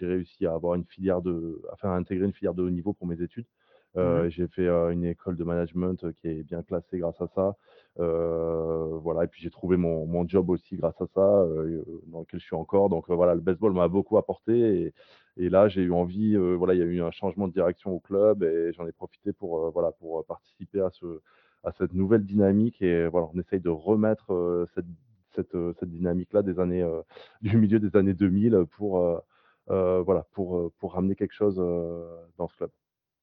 [0.00, 3.06] réussi à avoir une filière de, à faire intégrer une filière de haut niveau pour
[3.06, 3.46] mes études.
[3.98, 7.56] Euh, mmh j'ai fait une école de management qui est bien classée grâce à ça.
[7.96, 11.46] voilà, et puis j'ai trouvé mon, mon, job aussi grâce à ça,
[12.06, 12.88] dans lequel je suis encore.
[12.88, 14.52] Donc voilà, le baseball m'a beaucoup apporté.
[14.58, 14.94] Et,
[15.38, 18.00] et là, j'ai eu envie, voilà, il y a eu un changement de direction au
[18.00, 21.20] club et j'en ai profité pour, voilà, pour participer à, ce,
[21.64, 22.82] à cette nouvelle dynamique.
[22.82, 24.86] Et voilà, on essaye de remettre cette,
[25.34, 26.86] cette, cette dynamique-là des années,
[27.42, 29.22] du milieu des années 2000 pour,
[29.68, 32.70] voilà, pour, pour ramener quelque chose dans ce club.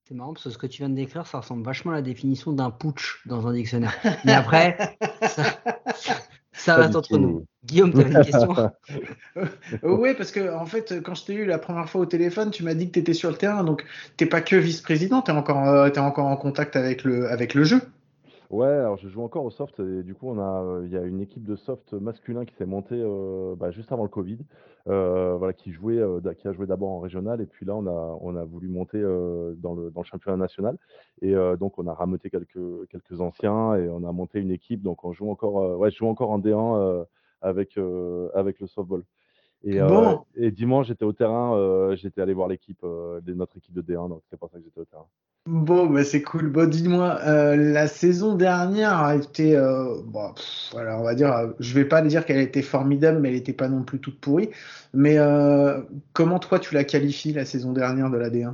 [0.09, 2.01] C'est marrant parce que ce que tu viens de décrire, ça ressemble vachement à la
[2.01, 3.93] définition d'un putsch dans un dictionnaire.
[4.25, 4.75] Mais après,
[6.51, 7.45] ça, va entre nous.
[7.63, 8.71] Guillaume, tu avais une question
[9.83, 12.63] Oui, parce que en fait, quand je t'ai eu la première fois au téléphone, tu
[12.63, 13.85] m'as dit que tu étais sur le terrain, donc
[14.17, 17.29] tu n'es pas que vice-président, tu es, encore, euh, es encore en contact avec le,
[17.29, 17.79] avec le jeu.
[18.49, 21.03] Ouais, alors je joue encore au soft et du coup on a, il y a
[21.03, 22.99] une équipe de soft masculin qui s'est montée
[23.57, 24.39] bah, juste avant le Covid,
[24.87, 26.01] voilà, qui jouait,
[26.35, 28.99] qui a joué d'abord en régional et puis là on a, on a voulu monter
[29.03, 30.77] dans le, dans le championnat national
[31.21, 35.03] et donc on a rameuté quelques, quelques anciens et on a monté une équipe donc
[35.05, 37.05] on joue encore, ouais, je joue encore en D1
[37.41, 37.77] avec,
[38.33, 39.03] avec le softball.
[39.63, 43.57] Et, euh, et dimanche, j'étais au terrain, euh, j'étais allé voir l'équipe, euh, de notre
[43.57, 45.05] équipe de D1, donc c'est pour ça que j'étais au terrain.
[45.45, 46.49] Bon, bah c'est cool.
[46.49, 49.57] Bon, dis-moi, euh, la saison dernière a été,
[50.05, 53.35] bon, pff, voilà, on va dire, je vais pas dire qu'elle était formidable, mais elle
[53.35, 54.49] était pas non plus toute pourrie.
[54.93, 55.17] Mais
[56.13, 58.53] comment toi tu la qualifies la saison dernière de la D1?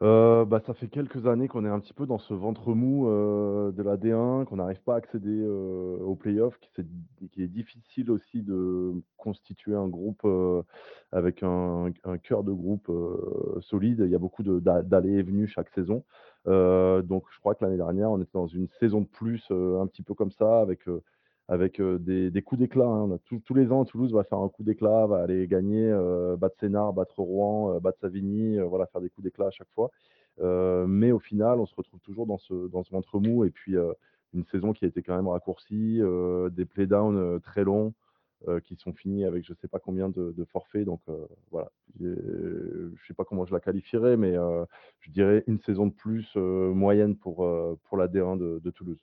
[0.00, 3.08] Euh, bah, ça fait quelques années qu'on est un petit peu dans ce ventre mou
[3.08, 7.42] euh, de la D1, qu'on n'arrive pas à accéder euh, aux playoffs, qui, c'est- qui
[7.42, 10.24] est difficile aussi de constituer un groupe
[11.12, 11.90] avec un,
[12.22, 12.90] cœur de groupe
[13.62, 14.02] solide.
[14.04, 16.04] Il y a beaucoup d'allées et venues chaque saison.
[16.46, 20.02] Donc je crois que l'année dernière, on était dans une saison de plus un petit
[20.02, 20.80] peu comme ça, avec,
[21.48, 22.86] avec des, coups d'éclat.
[22.86, 23.18] hein.
[23.44, 25.90] Tous les ans, Toulouse va faire un coup d'éclat, va aller gagner,
[26.38, 29.90] battre Sénart, battre Rouen, battre Savigny, voilà, faire des coups d'éclat à chaque fois.
[30.86, 33.44] Mais au final, on se retrouve toujours dans ce, dans ventre mou.
[33.44, 33.76] Et puis,
[34.34, 36.00] une saison qui a été quand même raccourcie,
[36.52, 37.94] des playdowns très longs
[38.64, 40.84] qui sont finis avec je ne sais pas combien de, forfaits.
[40.84, 41.00] Donc,
[41.50, 41.72] voilà.
[41.98, 44.34] Je ne sais pas comment je la qualifierais, mais
[45.00, 47.36] je dirais une saison de plus moyenne pour,
[47.84, 49.02] pour la D1 de, de Toulouse.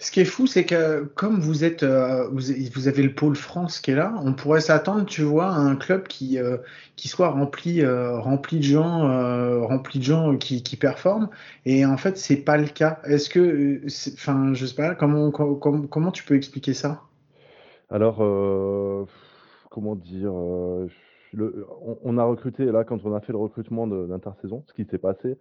[0.00, 3.80] Ce qui est fou, c'est que comme vous êtes, euh, vous, avez le pôle France
[3.80, 6.58] qui est là, on pourrait s'attendre, tu vois, à un club qui euh,
[6.94, 11.28] qui soit rempli euh, rempli de gens, rempli de gens qui, qui performent.
[11.66, 13.00] Et en fait, c'est pas le cas.
[13.04, 13.82] Est-ce que,
[14.14, 17.02] enfin, je sais pas, comment comment comment tu peux expliquer ça?
[17.90, 18.18] Alors,
[19.70, 20.32] comment dire
[22.04, 25.36] on, a recruté, là, quand on a fait le recrutement d'intersaison, ce qui s'est passé,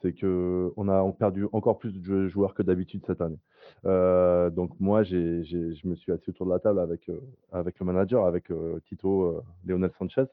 [0.00, 3.38] c'est que on a perdu encore plus de joueurs que d'habitude cette année.
[3.86, 7.20] Euh, donc moi, je me suis assis autour de la table avec, euh,
[7.52, 10.24] avec le manager, avec euh, Tito Leonel Sanchez,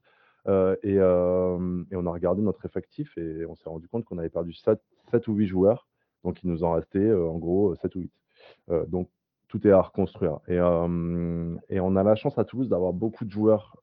[0.83, 4.53] et, et on a regardé notre effectif et on s'est rendu compte qu'on avait perdu
[4.53, 4.79] 7,
[5.27, 5.87] ou 8 joueurs.
[6.23, 8.11] Donc il nous en restait en gros 7 ou 8.
[8.69, 9.09] Euh, donc
[9.49, 10.39] tout est à reconstruire.
[10.47, 13.75] Et, et on a la chance à Toulouse d'avoir beaucoup de joueurs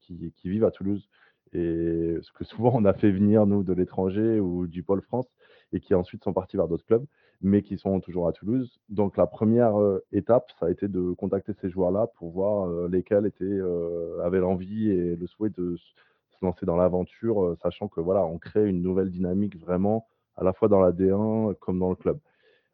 [0.00, 1.08] qui, qui vivent à Toulouse.
[1.54, 5.26] Et ce que souvent on a fait venir, nous, de l'étranger ou du pôle France,
[5.72, 7.04] et qui ensuite sont partis vers d'autres clubs,
[7.40, 8.80] mais qui sont toujours à Toulouse.
[8.88, 12.88] Donc la première euh, étape, ça a été de contacter ces joueurs-là pour voir euh,
[12.88, 18.00] lesquels étaient, euh, avaient l'envie et le souhait de se lancer dans l'aventure, sachant que
[18.00, 21.90] voilà, on crée une nouvelle dynamique vraiment, à la fois dans la D1 comme dans
[21.90, 22.18] le club.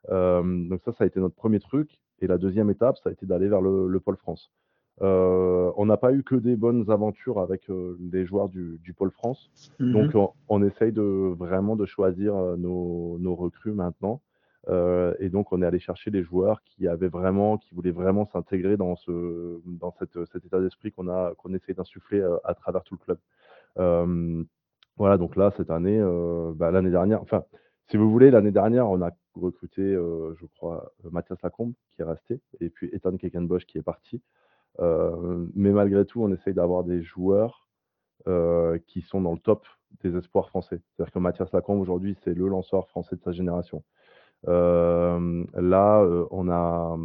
[0.09, 2.01] Donc ça, ça a été notre premier truc.
[2.21, 4.51] Et la deuxième étape, ça a été d'aller vers le pôle France.
[5.01, 8.93] Euh, on n'a pas eu que des bonnes aventures avec euh, les joueurs du, du
[8.93, 9.51] pôle France.
[9.79, 9.93] Mhm.
[9.93, 14.21] Donc on, on essaye de vraiment de choisir euh, nos, nos recrues maintenant.
[14.69, 18.27] Euh, et donc on est allé chercher les joueurs qui avaient vraiment, qui voulaient vraiment
[18.27, 22.83] s'intégrer dans ce, dans cette, cet état d'esprit qu'on a, qu'on essaie d'insuffler à travers
[22.83, 24.47] tout le club.
[24.97, 26.03] Voilà, donc là cette année,
[26.57, 27.45] bah, l'année dernière, enfin
[27.87, 32.41] si vous voulez, l'année dernière, on a recruté, je crois, Mathias Lacombe qui est resté,
[32.61, 34.21] et puis Ethan Kekenbosch qui est parti.
[34.81, 37.69] Euh, mais malgré tout, on essaye d'avoir des joueurs
[38.27, 39.67] euh, qui sont dans le top
[40.03, 40.81] des espoirs français.
[40.97, 43.83] C'est-à-dire que Mathias Lacombe, aujourd'hui, c'est le lanceur français de sa génération.
[44.47, 46.97] Euh, là, on, a,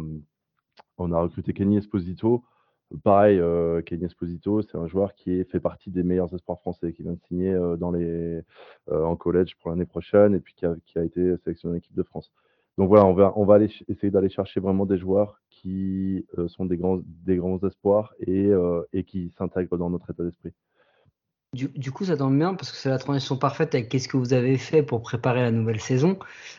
[0.98, 2.44] on a recruté Kenny Esposito.
[3.02, 7.02] Pareil, euh, Kenny Esposito, c'est un joueur qui fait partie des meilleurs espoirs français, qui
[7.02, 7.56] vient de signer
[8.90, 11.94] en collège pour l'année prochaine et puis qui a, qui a été sélectionné en équipe
[11.94, 12.30] de France.
[12.76, 16.48] Donc voilà, on va, on va aller essayer d'aller chercher vraiment des joueurs qui euh,
[16.48, 20.52] sont des grands, des grands espoirs et, euh, et qui s'intègrent dans notre état d'esprit.
[21.54, 24.16] Du, du coup, ça tombe bien parce que c'est la transition parfaite avec qu'est-ce que
[24.16, 26.18] vous avez fait pour préparer la nouvelle saison.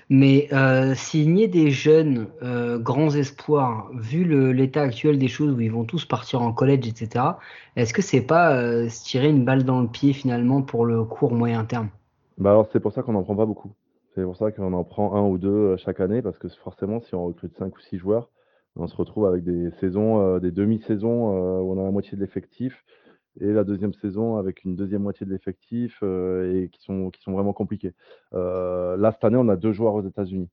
[0.09, 5.71] Mais euh, signer des jeunes euh, grands espoirs, vu l'état actuel des choses où ils
[5.71, 7.25] vont tous partir en collège, etc.,
[7.75, 11.03] est-ce que c'est pas euh, se tirer une balle dans le pied finalement pour le
[11.03, 11.89] court moyen terme?
[12.37, 13.71] Bah alors c'est pour ça qu'on n'en prend pas beaucoup.
[14.15, 17.01] C'est pour ça qu'on en prend un ou deux euh, chaque année, parce que forcément,
[17.01, 18.31] si on recrute cinq ou six joueurs,
[18.77, 22.15] on se retrouve avec des saisons, euh, des demi-saisons euh, où on a la moitié
[22.15, 22.85] de l'effectif,
[23.41, 27.93] et la deuxième saison avec une deuxième moitié de l'effectif, et qui sont, vraiment compliquées.
[28.31, 30.49] Là, cette année, on a deux joueurs aux États-Unis.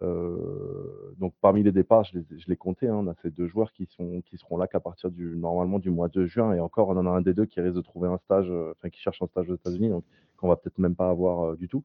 [0.00, 3.86] Donc parmi les départs, je les, je comptais, hein, on a ces deux joueurs qui,
[3.86, 7.10] seront là qu'à partir du normalement du mois de juin, et encore, on en a
[7.10, 9.56] un des deux qui risque de trouver un stage, enfin qui cherche un stage aux
[9.56, 10.04] États-Unis, donc
[10.38, 11.84] qu'on va peut-être même pas avoir du tout.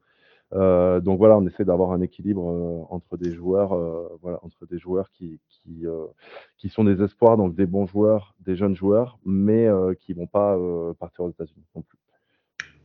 [0.54, 4.66] Euh, donc voilà, on essaie d'avoir un équilibre euh, entre des joueurs, euh, voilà, entre
[4.66, 5.84] des joueurs qui qui,
[6.56, 9.68] qui sont des espoirs, donc des bons joueurs, des jeunes joueurs, mais
[10.00, 10.56] qui vont pas
[10.98, 11.98] partir aux États-Unis non plus.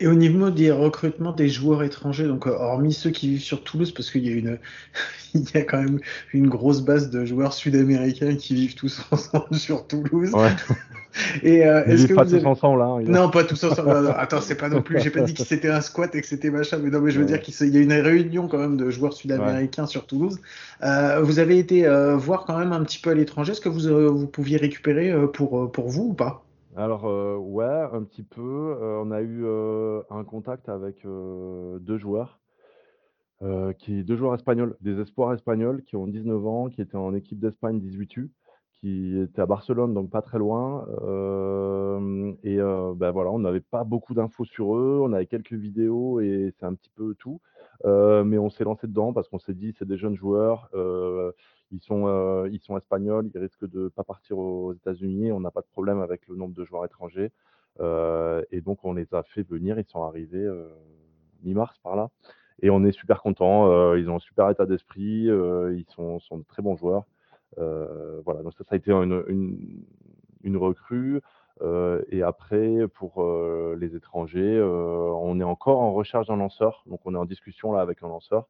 [0.03, 3.63] Et au niveau des recrutements des joueurs étrangers, donc euh, hormis ceux qui vivent sur
[3.63, 4.59] Toulouse, parce qu'il y a une,
[5.33, 6.01] il y a quand même
[6.33, 10.31] une grosse base de joueurs sud-américains qui vivent tous ensemble sur Toulouse.
[10.33, 10.49] Ouais.
[11.43, 13.93] Et euh, est-ce que pas vous tous ensemble, hein, ils- Non, pas tous ensemble.
[13.93, 14.99] Non, non, attends, c'est pas non plus.
[14.99, 17.19] J'ai pas dit que c'était un squat et que c'était machin, mais non, mais je
[17.19, 17.31] veux Ouais.
[17.31, 20.41] dire qu'il y a une réunion quand même de joueurs sud-américains sur Toulouse.
[20.81, 23.53] Euh, vous avez été euh, voir quand même un petit peu à l'étranger.
[23.53, 26.43] Est-ce que vous vous pouviez récupérer pour pour vous ou pas?
[26.75, 28.41] Alors, euh, ouais, un petit peu.
[28.41, 32.39] Euh, on a eu euh, un contact avec deux joueurs,
[33.77, 37.39] qui, deux joueurs espagnols, des espoirs espagnols qui ont 19 ans, qui étaient en équipe
[37.39, 38.29] d'Espagne 18U,
[38.71, 40.85] qui étaient à Barcelone, donc pas très loin.
[42.43, 46.53] et ben voilà, on n'avait pas beaucoup d'infos sur eux, on avait quelques vidéos et
[46.57, 47.41] c'est un petit peu tout.
[47.83, 50.69] Mais on s'est lancé dedans parce qu'on s'est dit, c'est des jeunes joueurs.
[51.73, 55.31] Ils sont, euh, ils sont espagnols, ils risquent de ne pas partir aux États-Unis.
[55.31, 57.31] On n'a pas de problème avec le nombre de joueurs étrangers.
[57.79, 59.79] Euh, et donc, on les a fait venir.
[59.79, 60.69] Ils sont arrivés euh,
[61.43, 62.09] mi-mars par là.
[62.61, 63.95] Et on est super contents.
[63.95, 65.25] ils ont un super état d'esprit.
[65.25, 67.05] ils sont, sont, de très bons joueurs.
[67.57, 69.83] voilà, donc ça, ça a été une,
[70.43, 71.19] une recrue.
[71.61, 73.25] Et après, pour
[73.77, 76.83] les étrangers, on est encore en recherche d'un lanceur.
[76.87, 78.47] Donc, on est en discussion là avec un lanceur.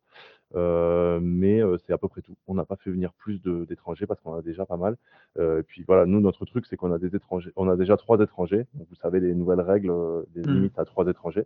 [0.55, 2.35] Euh, mais euh, c'est à peu près tout.
[2.47, 4.97] On n'a pas fait venir plus d'étrangers parce qu'on a déjà pas mal.
[5.39, 7.51] Euh, et puis voilà, nous, notre truc, c'est qu'on a des étrangers.
[7.55, 8.65] On a déjà trois étrangers.
[8.73, 9.91] Donc, vous savez, les nouvelles règles,
[10.33, 10.53] des mmh.
[10.53, 11.45] limites à trois étrangers.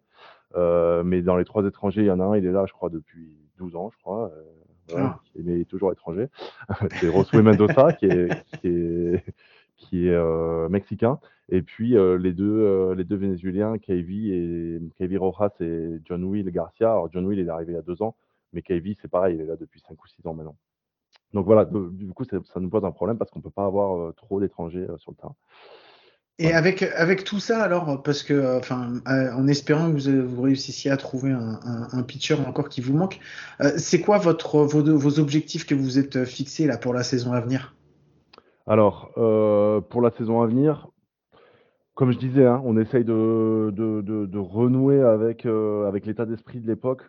[0.56, 2.90] mais dans les trois étrangers, il y en a un, il est là, je crois,
[2.90, 4.32] depuis 12 ans, je crois.
[4.96, 5.20] Ah.
[5.36, 6.28] Mais il est toujours étranger.
[7.00, 8.30] c'est Roswell Mendoza qui est,
[8.62, 9.24] qui est,
[9.78, 11.20] qui est mexicain.
[11.50, 16.92] Et puis les, deux, les deux Vénézuéliens, Kevin et Kevin Rojas et John Will Garcia.
[16.92, 18.16] Alors John Will, il est arrivé il y a deux ans.
[18.54, 20.56] Mais KV, c'est pareil, il est là depuis 5 ou 6 ans maintenant.
[21.34, 23.98] Donc voilà, du coup, ça, nous pose un problème parce qu'on ne peut pas avoir
[23.98, 25.36] euh, trop d'étrangers euh, sur le terrain.
[26.40, 30.42] Et avec, avec tout ça, alors, parce que, euh, enfin, en espérant que vous, vous
[30.44, 33.20] réussissiez à trouver un, pitcher encore qui vous manque,
[33.76, 37.42] c'est quoi votre, vos, vos, objectifs que vous êtes fixés là pour la saison à
[37.42, 37.76] venir?
[38.68, 39.12] Alors,
[39.90, 40.90] pour la saison à venir,
[41.96, 47.04] comme je disais, hein, on essaye de, renouer avec, avec l'état d'esprit de l'époque.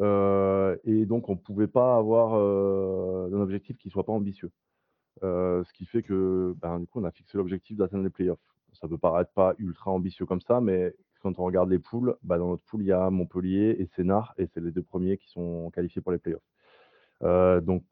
[0.00, 4.12] Euh, et donc, on ne pouvait pas avoir euh, un objectif qui ne soit pas
[4.12, 4.50] ambitieux.
[5.22, 8.40] Euh, ce qui fait que, ben, du coup, on a fixé l'objectif d'atteindre les playoffs.
[8.72, 12.38] Ça peut paraître pas ultra ambitieux comme ça, mais quand on regarde les poules, ben,
[12.38, 15.30] dans notre poule, il y a Montpellier et Sénart, et c'est les deux premiers qui
[15.30, 16.42] sont qualifiés pour les playoffs.
[17.64, 17.84] donc,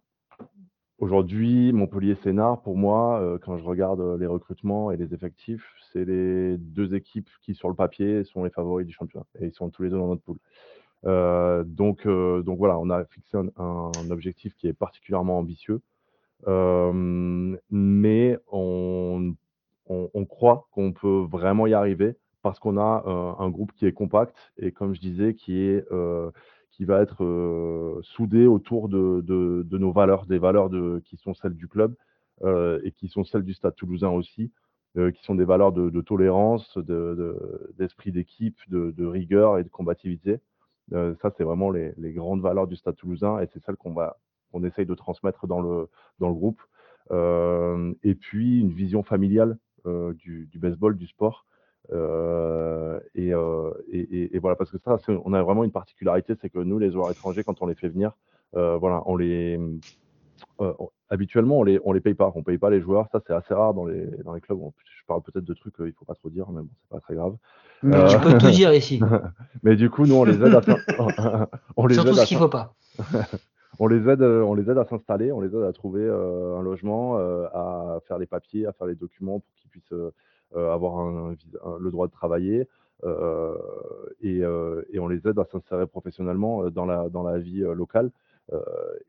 [1.03, 6.95] aujourd'hui, Montpellier-Sénart, pour moi, quand je regarde les recrutements et les effectifs, c'est les deux
[6.95, 9.27] équipes qui, sur le papier, sont les favoris du championnat.
[9.41, 10.39] Et ils sont tous les deux dans notre poule.
[11.05, 15.81] Euh, donc, euh, donc voilà, on a fixé un, objectif qui est particulièrement ambitieux,
[16.47, 19.35] euh, mais on,
[19.89, 23.05] on, croit qu'on peut vraiment y arriver parce qu'on a
[23.39, 25.85] un groupe qui est compact et comme je disais, qui est
[26.83, 30.69] qui va être soudé autour de, nos valeurs, des valeurs
[31.05, 31.95] qui sont celles du club
[32.45, 34.51] et qui sont celles du Stade Toulousain aussi,
[34.97, 36.77] qui sont des valeurs de, tolérance,
[37.79, 40.41] d'esprit d'équipe, de, rigueur et de combativité.
[40.93, 44.19] Euh, ça, c'est vraiment les, grandes valeurs du Stade toulousain et c'est celles qu'on va,
[44.53, 46.61] on essaye de transmettre dans le, groupe.
[47.13, 49.57] Euh, et puis, une vision familiale
[49.87, 51.47] euh, du, baseball, du sport.
[51.91, 56.91] Et, et, voilà, parce que ça, on a vraiment une particularité, c'est que nous, les
[56.91, 58.13] joueurs étrangers, quand on les fait venir,
[58.53, 59.59] voilà, on les,
[61.11, 62.33] habituellement, on les, on les paye pas.
[62.35, 63.07] On paye pas les joueurs.
[63.13, 64.59] Ça, c'est assez rare dans les, dans les clubs.
[64.85, 67.01] Je parle peut-être de trucs qu'il ne faut pas trop dire, mais bon, c'est pas
[67.01, 67.37] très grave.
[67.83, 69.01] Mais tu peux tout dire ici.
[69.63, 70.61] mais du coup, nous, on les aide à.
[71.77, 72.75] on les Surtout ce qu'il faut pas.
[73.79, 76.63] on les aide, on les aide à s'installer, on les aide à trouver euh, un
[76.63, 79.95] logement, euh, à faire les papiers, à faire les documents pour qu'ils puissent
[80.57, 81.33] euh, avoir
[81.81, 82.69] le droit de travailler.
[84.21, 88.13] Et, et, on les aide à s'insérer professionnellement dans la, vie locale.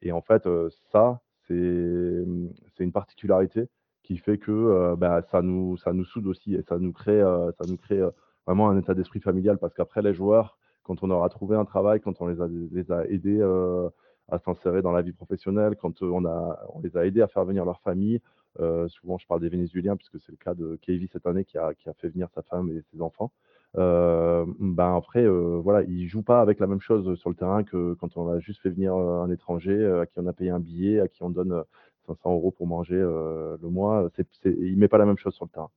[0.01, 0.47] et en fait,
[0.91, 3.69] ça, c'est une particularité
[4.01, 7.65] qui fait que bah, ça, nous, ça nous soude aussi et ça nous crée, ça
[7.67, 8.01] nous crée
[8.47, 11.99] vraiment un état d'esprit familial parce qu'après les joueurs, quand on aura trouvé un travail,
[12.01, 13.89] quand on les a, les a aidés euh,
[14.29, 17.27] à s'insérer dans la vie professionnelle, quand euh, on, a, on les a aidés à
[17.27, 18.21] faire venir leur famille,
[18.59, 21.57] euh, souvent je parle des Vénézuéliens puisque c'est le cas de Kevin cette année qui
[21.57, 23.31] a, qui a, fait venir sa femme et ses enfants.
[23.75, 28.15] ben après, voilà, ils jouent pas avec la même chose sur le terrain que quand
[28.17, 31.07] on a juste fait venir un étranger à qui on a payé un billet, à
[31.07, 31.63] qui on donne
[32.07, 34.09] 500 euros pour manger le mois.
[34.15, 35.69] C'est, il met pas la même chose sur le terrain.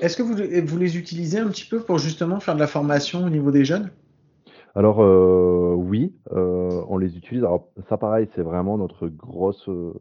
[0.00, 0.34] Est-ce que vous,
[0.66, 3.64] vous, les utilisez un petit peu pour justement faire de la formation au niveau des
[3.64, 3.90] jeunes?
[4.74, 7.42] Alors euh, oui, euh, on les utilise.
[7.42, 9.92] Alors ça pareil, c'est vraiment notre grosse, euh,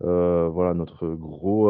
[0.00, 1.68] voilà, notre gros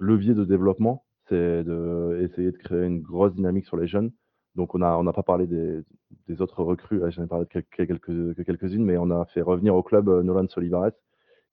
[0.00, 4.10] levier de développement, c'est d'essayer de, de créer une grosse dynamique sur les jeunes.
[4.54, 8.84] Donc on n'a on pas parlé des, autres recrues, j'en ai parlé de quelques, quelques-unes,
[8.84, 10.92] mais on a fait revenir au club Nolan Solivares,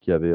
[0.02, 0.34] qui, avait,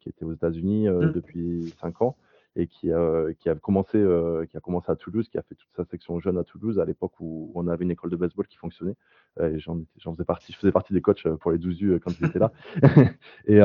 [0.00, 1.12] qui était aux États-Unis mmh.
[1.12, 2.16] depuis 5 ans
[2.58, 5.54] et qui, euh, qui, a commencé, euh, qui a commencé à Toulouse, qui a fait
[5.54, 8.48] toute sa section jeune à Toulouse à l'époque où on avait une école de baseball
[8.48, 8.96] qui fonctionnait.
[9.40, 9.78] et j'en,
[10.12, 12.52] faisais partie, je faisais partie des coachs pour les 12 U quand ils étaient là.
[13.46, 13.60] et,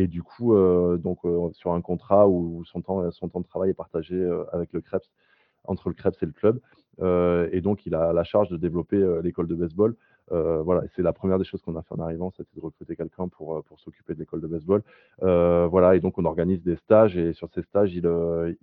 [0.00, 0.56] et, du coup,
[0.96, 1.18] donc,
[1.52, 4.16] sur un contrat où son temps, son temps de travail est partagé
[4.52, 5.10] avec le Krebs,
[5.64, 6.58] entre le Krebs et le club.
[7.52, 9.94] et donc, il a la charge de développer l'école de baseball.
[10.32, 12.96] Euh, voilà, c'est la première des choses qu'on a fait en arrivant, c'était de recruter
[12.96, 14.82] quelqu'un pour, euh, pour s'occuper de l'école de baseball.
[15.22, 18.06] Euh, voilà, et donc on organise des stages et sur ces stages, ils,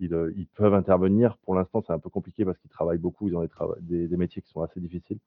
[0.00, 1.36] ils, ils peuvent intervenir.
[1.38, 3.46] Pour l'instant, c'est un peu compliqué parce qu'ils travaillent beaucoup, ils ont
[3.80, 5.18] des, des, métiers qui sont assez difficiles.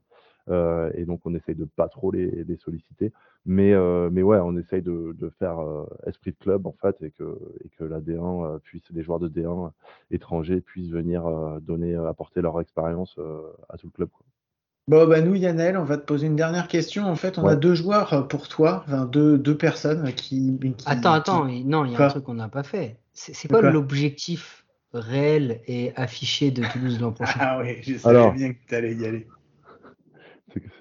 [0.49, 3.11] et donc on essaye de pas trop les, les solliciter.
[3.45, 3.73] Mais,
[4.11, 5.59] mais ouais, on essaye de, de faire
[6.05, 9.29] esprit de club en fait et que, et que la D1 puisse, les joueurs de
[9.29, 9.71] D1
[10.11, 11.23] étrangers puissent venir
[11.61, 13.17] donner, apporter leur expérience
[13.69, 14.09] à tout le club.
[14.09, 14.25] Quoi.
[14.91, 17.05] Bon, bah nous, Yannel, on va te poser une dernière question.
[17.05, 21.13] En fait, on a deux joueurs euh, pour toi, enfin deux, deux personnes qui, Attends,
[21.13, 22.97] attends, non, il y a un truc qu'on n'a pas fait.
[23.13, 27.31] C'est quoi, l'objectif réel et affiché de Toulouse l'an prochain?
[27.39, 29.27] Ah oui, je savais bien que tu allais y aller.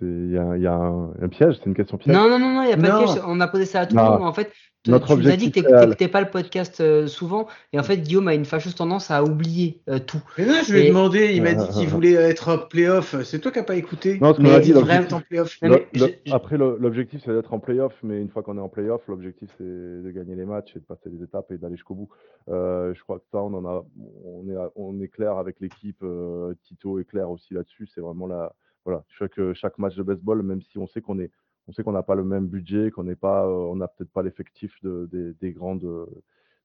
[0.03, 2.15] Il y a, y a un, un, piège, c'est une question piège.
[2.15, 3.23] Non, non, non, il n'y a pas de piège.
[3.27, 4.23] On a posé ça à tout le monde.
[4.23, 4.53] En fait,
[4.87, 7.83] notre tu nous as dit que tu n'écoutais pas le podcast euh, souvent, et en
[7.83, 10.23] fait, Guillaume a une fâcheuse tendance à oublier euh, tout.
[10.39, 13.15] Mais non, je lui ai demandé, il m'a dit qu'il voulait être playoff.
[13.25, 14.19] C'est toi qui n'as pas écouté.
[14.21, 15.59] Non, qu'on a dit, en playoff.
[16.33, 19.65] Après, l'objectif, c'est d'être en playoff, mais une fois qu'on est en playoff, l'objectif, c'est
[19.65, 22.09] de gagner les matchs et de passer les étapes et d'aller jusqu'au bout.
[22.49, 23.85] Euh, je crois que ça, on, en a,
[24.25, 26.03] on, est, on est clair avec l'équipe.
[26.65, 27.87] Tito est clair aussi là-dessus.
[27.95, 28.55] C'est vraiment la.
[28.91, 31.31] Voilà, chaque, chaque match de baseball, même si on sait qu'on est
[31.71, 34.11] on sait qu'on n'a pas le même budget, qu'on n'est pas, euh, on n'a peut-être
[34.11, 36.09] pas l'effectif des, grandes,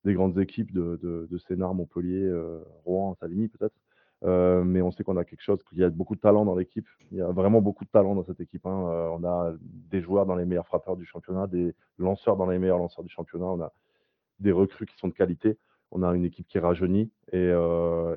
[0.04, 3.76] des grandes équipes de, de, Montpellier, euh, Rouen, Savigny peut-être.
[4.24, 6.56] Euh, mais on sait qu'on a quelque chose, qu'il y a beaucoup de talent dans
[6.56, 6.88] l'équipe.
[7.12, 8.66] Il y a vraiment beaucoup de talent dans cette équipe.
[8.66, 9.12] Hein.
[9.12, 12.80] on a des joueurs dans les meilleurs frappeurs du championnat, des lanceurs dans les meilleurs
[12.80, 13.46] lanceurs du championnat.
[13.46, 13.72] On a
[14.40, 15.60] des recrues qui sont de qualité.
[15.98, 17.38] On a une équipe qui est rajeunie et,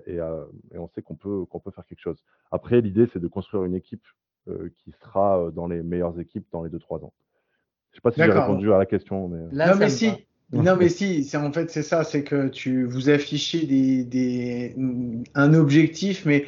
[0.07, 2.24] et, et on sait qu'on peut, qu'on peut faire quelque chose.
[2.51, 4.03] Après, l'idée, c'est de construire une équipe
[4.49, 7.12] euh, qui sera euh, dans les meilleures équipes dans les 2-3 ans.
[7.91, 9.29] Je ne sais pas si j'ai répondu à la question.
[9.29, 9.66] Mais...
[9.66, 10.11] non, mais si.
[10.53, 11.29] non, mais si.
[11.37, 12.03] En fait, c'est ça.
[12.03, 14.74] C'est que tu vous affichez des, des,
[15.35, 16.47] un objectif, mais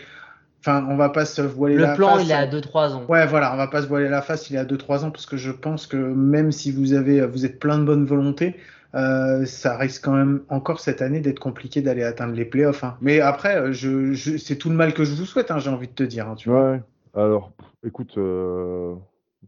[0.63, 1.99] Enfin, on va pas se voiler le la face.
[1.99, 3.07] Le plan, il est à 2-3 ans.
[3.09, 5.25] Ouais, voilà, on va pas se voiler la face, il est à 2-3 ans, parce
[5.25, 8.57] que je pense que même si vous avez, vous êtes plein de bonne volonté,
[8.95, 12.85] euh, ça risque quand même encore cette année d'être compliqué d'aller atteindre les playoffs.
[12.85, 12.97] Hein.
[13.01, 15.89] Mais après, je, je c'est tout le mal que je vous souhaite, hein, j'ai envie
[15.89, 16.29] de te dire.
[16.29, 16.73] Hein, tu vois.
[16.73, 16.81] Ouais.
[17.15, 17.53] Alors,
[17.87, 18.95] écoute, euh,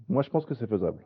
[0.09, 0.99] moi je pense que c'est faisable.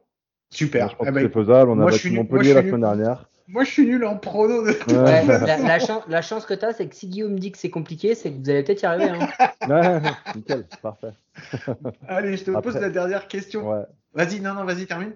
[0.50, 0.90] Super.
[0.90, 1.70] je pense eh que ben, c'est faisable.
[1.70, 3.28] On a battu Montpellier la semaine dernière.
[3.48, 4.64] Moi je suis nul en prono.
[4.64, 4.72] De...
[6.08, 8.38] la, chance que tu as, c'est que si Guillaume dit que c'est compliqué, c'est que
[8.38, 9.12] vous allez peut-être y arriver.
[9.60, 10.02] Hein.
[10.34, 11.12] nickel, parfait.
[12.08, 13.86] Allez, je te pose la dernière question.
[14.14, 15.12] Vas-y, non, non, vas-y, termine.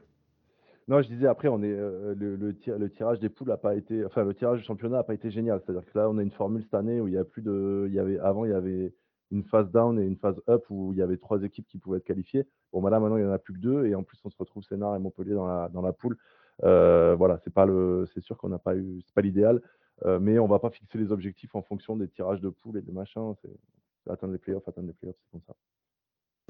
[0.90, 4.24] Non, je disais après, on est euh, le, tirage des poules a pas été, enfin
[4.24, 5.60] le tirage du championnat a pas été génial.
[5.64, 7.84] C'est-à-dire que là, on a une formule cette année où il y a plus de,
[7.86, 8.92] il y avait avant, il y avait
[9.30, 11.98] une phase down et une phase up où il y avait trois équipes qui pouvaient
[11.98, 12.44] être qualifiées.
[12.72, 13.86] Bon, bah là, maintenant, il n'y en a plus que deux.
[13.86, 16.16] Et en plus, on se retrouve Sénart et Montpellier dans la, dans la poule.
[16.64, 19.62] Euh, voilà, c'est pas le, c'est sûr qu'on n'a pas eu, c'est pas l'idéal,
[20.06, 22.82] euh, mais on va pas fixer les objectifs en fonction des tirages de poules et
[22.82, 23.34] des machins.
[23.42, 25.54] C'est atteindre les playoffs, atteindre les playoffs, c'est comme ça.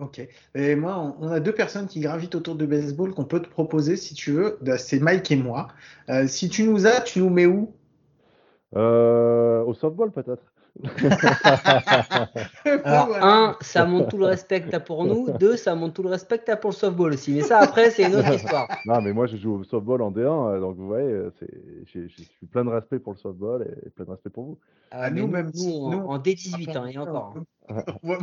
[0.00, 0.26] Ok.
[0.54, 3.96] Et moi, on a deux personnes qui gravitent autour de baseball qu'on peut te proposer
[3.96, 4.58] si tu veux.
[4.62, 5.68] Bah, c'est Mike et moi.
[6.08, 7.72] Euh, si tu nous as, tu nous mets où?
[8.74, 10.42] Au softball peut-être.
[12.84, 15.30] Alors, un, ça montre tout le respect que tu as pour nous.
[15.38, 17.32] Deux, ça montre tout le respect que tu as pour le softball aussi.
[17.32, 18.68] Mais ça, après, c'est une autre histoire.
[18.86, 20.20] Non, mais moi, je joue au softball en D1.
[20.20, 21.30] Euh, donc, vous voyez, euh,
[21.86, 24.58] je suis plein de respect pour le softball et plein de respect pour vous.
[24.90, 27.34] Ah, nous, même nous, en, D18, hein, et encore.
[28.02, 28.18] moi,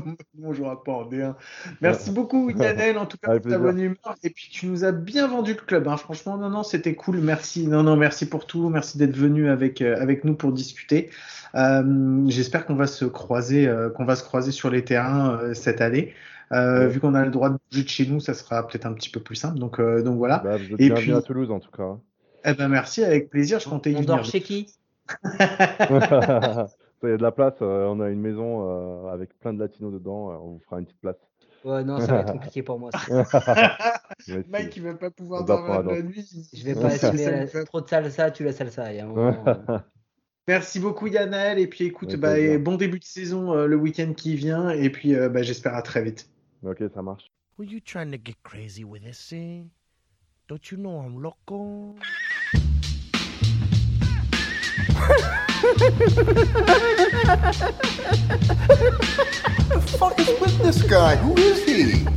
[0.54, 1.36] jouera pas en D1.
[1.82, 4.16] Merci beaucoup, Yanel, en tout cas, pour ta bonne humeur.
[4.24, 5.88] Et puis, tu nous as bien vendu le club.
[5.88, 5.98] Hein.
[5.98, 7.20] Franchement, non, non, c'était cool.
[7.20, 7.68] Merci.
[7.68, 8.70] Non, non, merci pour tout.
[8.70, 11.10] Merci d'être venu avec, euh, avec nous pour discuter.
[11.56, 15.54] Euh, J'espère qu'on va se croiser, euh, qu'on va se croiser sur les terrains euh,
[15.54, 16.14] cette année.
[16.54, 18.94] Euh, vu qu'on a le droit de bouger de chez nous, ça sera peut-être un
[18.94, 19.60] petit peu plus simple.
[19.60, 20.40] Donc, donc voilà.
[20.40, 21.84] Bah, vous êtes Et puis à Toulouse en tout cas.
[21.84, 22.00] Hein.
[22.46, 23.60] Eh ben merci, avec plaisir.
[23.60, 24.16] Je comptais y on venir.
[24.16, 24.68] dort chez qui?
[27.04, 27.56] Il y a de la place.
[27.62, 30.30] on a une maison avec plein de latinos dedans.
[30.42, 31.18] on vous fera une petite place.
[31.64, 32.92] Ouais, non, ça va être compliqué pour moi.
[34.48, 36.48] Mike, il va pas pouvoir dormir la nuit.
[36.54, 38.94] Je vais pas assumer trop de salsa, tu la salsa.
[38.94, 39.84] Il y a un moment,
[40.48, 44.38] Merci beaucoup Yannel et puis écoute, bah, bon début de saison euh, le week-end qui
[44.38, 46.30] vient et puis euh, bah, j'espère à très vite.
[46.64, 47.30] Ok, ça marche.
[47.60, 49.72] Were you trying to get crazy with this thing?
[50.48, 51.96] Don't you know I'm loco?
[59.70, 61.16] the fuck is with this guy?
[61.18, 62.08] Who is he?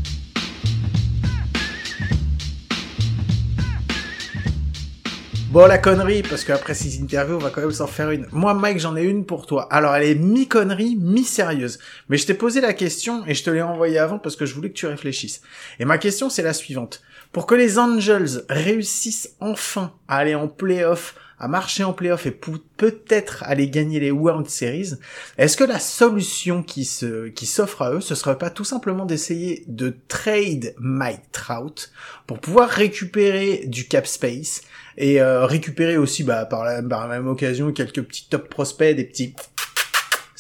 [5.51, 8.29] Bon, la connerie, parce qu'après ces interviews, on va quand même s'en faire une.
[8.31, 9.67] Moi, Mike, j'en ai une pour toi.
[9.73, 11.81] Alors, elle est mi-connerie, mi-sérieuse.
[12.09, 14.55] Mais je t'ai posé la question et je te l'ai envoyée avant parce que je
[14.55, 15.43] voulais que tu réfléchisses.
[15.81, 17.03] Et ma question, c'est la suivante.
[17.33, 22.31] Pour que les Angels réussissent enfin à aller en playoff, à marcher en playoff et
[22.31, 24.93] peut-être aller gagner les World Series,
[25.37, 29.05] est-ce que la solution qui se, qui s'offre à eux, ce serait pas tout simplement
[29.05, 31.91] d'essayer de trade Mike Trout
[32.29, 34.63] pour pouvoir récupérer du cap space
[34.97, 39.05] et euh, récupérer aussi bah, par, la, la même occasion quelques petits top prospects, des
[39.05, 39.35] petits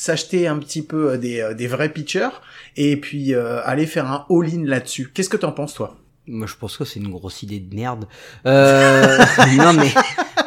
[0.00, 2.30] s'acheter un petit peu euh, des, euh, des vrais pitchers
[2.76, 5.10] et puis euh, aller faire un all-in là-dessus.
[5.12, 5.98] Qu'est-ce que t'en penses toi?
[6.26, 8.06] Moi, je pense que c'est une grosse idée de merde.
[8.46, 9.18] Euh,
[9.58, 9.92] non, mais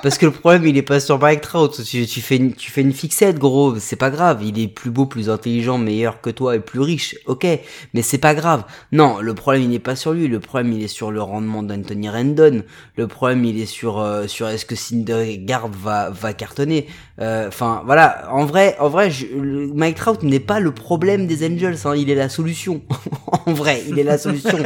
[0.03, 1.81] parce que le problème, il est pas sur Mike Trout.
[1.83, 3.79] Tu, tu fais une, tu fais une fixette, gros.
[3.79, 4.43] C'est pas grave.
[4.43, 7.15] Il est plus beau, plus intelligent, meilleur que toi et plus riche.
[7.25, 7.47] Ok,
[7.95, 8.65] mais c'est pas grave.
[8.91, 10.27] Non, le problème, il n'est pas sur lui.
[10.27, 12.63] Le problème, il est sur le rendement d'Anthony Rendon.
[12.97, 16.87] Le problème, il est sur euh, sur est-ce que Syndergaard va va cartonner.
[17.21, 18.29] Euh, Enfin, voilà.
[18.31, 19.25] En vrai, en vrai, je-
[19.73, 21.77] Mike Trout n'est pas le problème des Angels.
[21.85, 22.81] Hein, il est la solution.
[23.45, 24.57] en vrai, il est la solution.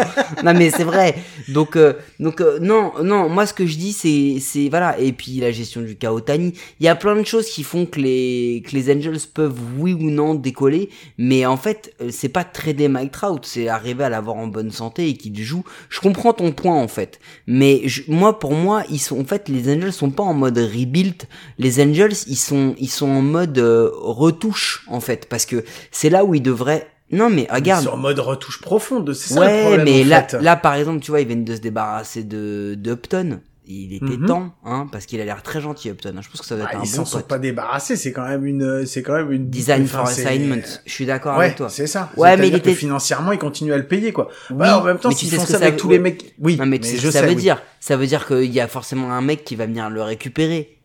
[0.44, 1.16] non, mais c'est vrai.
[1.50, 3.30] Donc, euh, donc euh, non, non.
[3.30, 4.98] Moi, ce que je dis, c'est, c'est voilà.
[5.00, 6.54] Et puis la gestion du cas Otani.
[6.80, 9.94] Il y a plein de choses qui font que les que les Angels peuvent oui
[9.94, 10.90] ou non décoller.
[11.18, 14.72] Mais en fait, euh, c'est pas trader Mike Trout, c'est arriver à l'avoir en bonne
[14.72, 15.64] santé et qu'il joue.
[15.90, 17.20] Je comprends ton point en fait.
[17.46, 20.58] Mais je- moi, pour moi, ils sont en fait les Angels sont pas en mode
[20.58, 21.24] rebuild.
[21.60, 26.10] Les Angels, ils sont ils sont en mode euh, retouche en fait parce que c'est
[26.10, 26.88] là où ils devraient.
[27.10, 27.84] Non mais regarde.
[27.84, 30.42] Sur mode retouche profonde, c'est ça le Ouais, problème mais en là, fait.
[30.42, 33.40] là, par exemple, tu vois, ils viennent de se débarrasser de, de Upton.
[33.70, 34.26] Il était Mhm.
[34.28, 36.14] temps, hein, parce qu'il a l'air très gentil, Upton.
[36.18, 36.22] hein.
[36.22, 38.14] Je pense que ça doit Ah, être un ils bon s'en sont pas débarrassés, c'est
[38.14, 40.62] quand même une, c'est quand même une Design for assignment.
[40.86, 41.68] Je suis d'accord Ouais, avec toi.
[41.70, 42.10] c'est ça.
[42.16, 44.30] Ouais, mais il était- financièrement, ils continuent à le payer, quoi.
[44.52, 45.80] Oui, Bah, en même temps, mais tu s'ils sais font ce que ça avec veut-
[45.82, 46.56] tous les mecs, oui.
[46.58, 47.42] Non, mais tu sais ce que ça sais, veut oui.
[47.42, 47.62] dire.
[47.82, 50.78] Ça veut dire qu'il y a forcément un mec qui va venir le récupérer.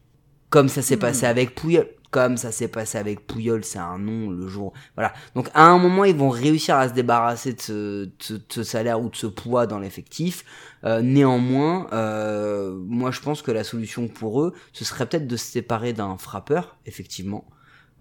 [0.50, 0.84] Comme ça Hmm.
[0.84, 1.86] s'est passé avec Pouyol.
[2.12, 4.74] Comme ça s'est passé avec Pouyol, c'est un nom le jour.
[4.96, 5.14] Voilà.
[5.34, 9.16] Donc à un moment, ils vont réussir à se débarrasser de ce, salaire ou de
[9.16, 10.44] ce poids dans l'effectif.
[10.84, 15.38] Euh, néanmoins, euh, moi je pense que la solution pour eux, ce serait peut-être de
[15.38, 17.46] se séparer d'un frappeur, effectivement.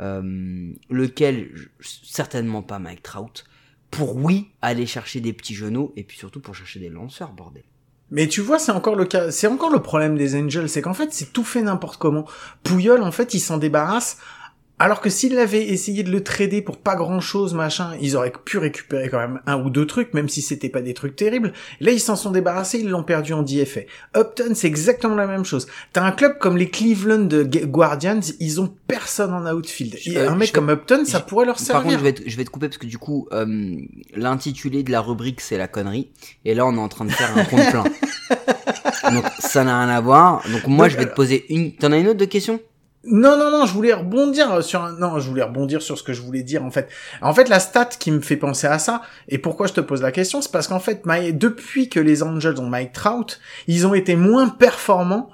[0.01, 1.49] Euh, lequel,
[1.79, 3.45] certainement pas Mike Trout.
[3.91, 7.63] Pour oui, aller chercher des petits genoux et puis surtout pour chercher des lanceurs, bordel.
[8.11, 10.93] Mais tu vois, c'est encore le cas, c'est encore le problème des Angels, c'est qu'en
[10.93, 12.25] fait, c'est tout fait n'importe comment.
[12.63, 14.17] Pouyol, en fait, il s'en débarrasse.
[14.81, 18.31] Alors que s'il avait essayé de le trader pour pas grand chose, machin, ils auraient
[18.45, 21.53] pu récupérer quand même un ou deux trucs, même si c'était pas des trucs terribles.
[21.81, 23.81] Là, ils s'en sont débarrassés, ils l'ont perdu en DFA.
[24.17, 25.67] Upton, c'est exactement la même chose.
[25.93, 29.97] T'as un club comme les Cleveland Gu- Guardians, ils ont personne en outfield.
[30.05, 31.83] Et Euh, un mec comme Upton, ça pourrait leur Par servir.
[31.83, 33.75] contre, je vais, te, je vais te couper parce que du coup, euh,
[34.15, 36.09] l'intitulé de la rubrique, c'est la connerie.
[36.43, 37.83] Et là, on est en train de faire un compte plein.
[39.13, 40.41] Donc, ça n'a rien à voir.
[40.51, 41.73] Donc, moi, je vais te poser une...
[41.75, 42.59] T'en as une autre de question
[43.03, 44.91] Non, non, non, je voulais rebondir sur un...
[44.93, 46.87] Non, je voulais rebondir sur ce que je voulais dire, en fait.
[47.21, 50.03] En fait, la stat qui me fait penser à ça, et pourquoi je te pose
[50.03, 51.01] la question, c'est parce qu'en fait,
[51.33, 55.31] depuis que les Angels ont Mike Trout, ils ont été moins performants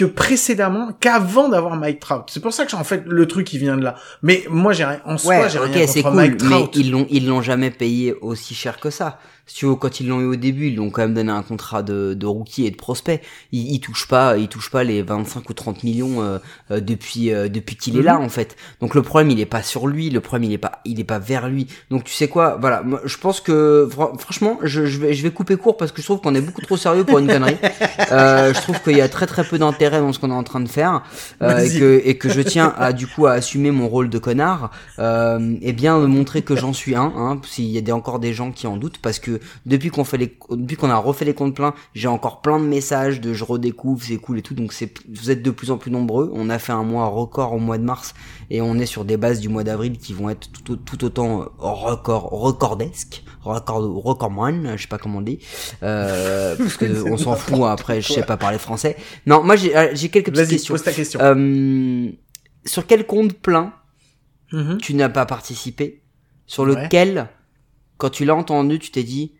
[0.00, 2.22] que précédemment, qu'avant d'avoir Mike Trout.
[2.28, 3.96] C'est pour ça que, en fait, le truc, il vient de là.
[4.22, 6.70] Mais moi, j'ai rien, en soi, j'ai ok, rien c'est contre cool, Mike mais Trout.
[6.76, 9.18] ils l'ont, ils l'ont jamais payé aussi cher que ça.
[9.46, 11.32] Si tu veux, quand ils l'ont eu au début, ils lui ont quand même donné
[11.32, 13.20] un contrat de, de rookie et de prospect.
[13.50, 16.38] Ils, ils touchent pas, ils touchent pas les 25 ou 30 millions euh,
[16.70, 18.24] euh, depuis euh, depuis qu'il est là Mhm.
[18.26, 18.56] en fait.
[18.80, 21.04] Donc le problème il est pas sur lui, le problème il est pas il est
[21.04, 21.66] pas vers lui.
[21.90, 25.22] Donc tu sais quoi, voilà, moi, je pense que fran- franchement, je, je vais je
[25.24, 27.56] vais couper court parce que je trouve qu'on est beaucoup trop sérieux pour une connerie.
[28.12, 30.44] Euh, je trouve qu'il y a très très peu d'intérêt dans ce qu'on est en
[30.44, 31.02] train de faire
[31.42, 34.18] euh, et que et que je tiens à du coup à assumer mon rôle de
[34.18, 37.92] connard euh, et bien de montrer que j'en suis un hein, s'il y a des,
[37.92, 40.96] encore des gens qui en doutent parce que depuis qu'on fait les depuis qu'on a
[40.96, 44.42] refait les comptes pleins j'ai encore plein de messages de je redécouvre c'est cool et
[44.42, 46.30] tout donc c'est vous êtes de plus en plus nombreux.
[46.34, 48.14] On a fait un mois record au mois de mars
[48.50, 51.42] et on est sur des bases du mois d'avril qui vont être tout, tout autant
[51.42, 55.38] euh, record recordesques record recordman je sais pas comment on dit
[55.82, 58.96] euh, parce que on s'en fout après je sais pas parler français.
[59.26, 61.20] Non moi j'ai j'ai quelques petites questions pose ta question.
[61.20, 62.08] euh,
[62.66, 63.74] sur quel compte plein
[64.52, 64.78] Mhm.
[64.78, 66.02] tu n'as pas participé?
[66.46, 66.84] Sur Ouais.
[66.84, 67.28] lequel,
[67.98, 69.32] quand tu l'as entendu, tu t'es dit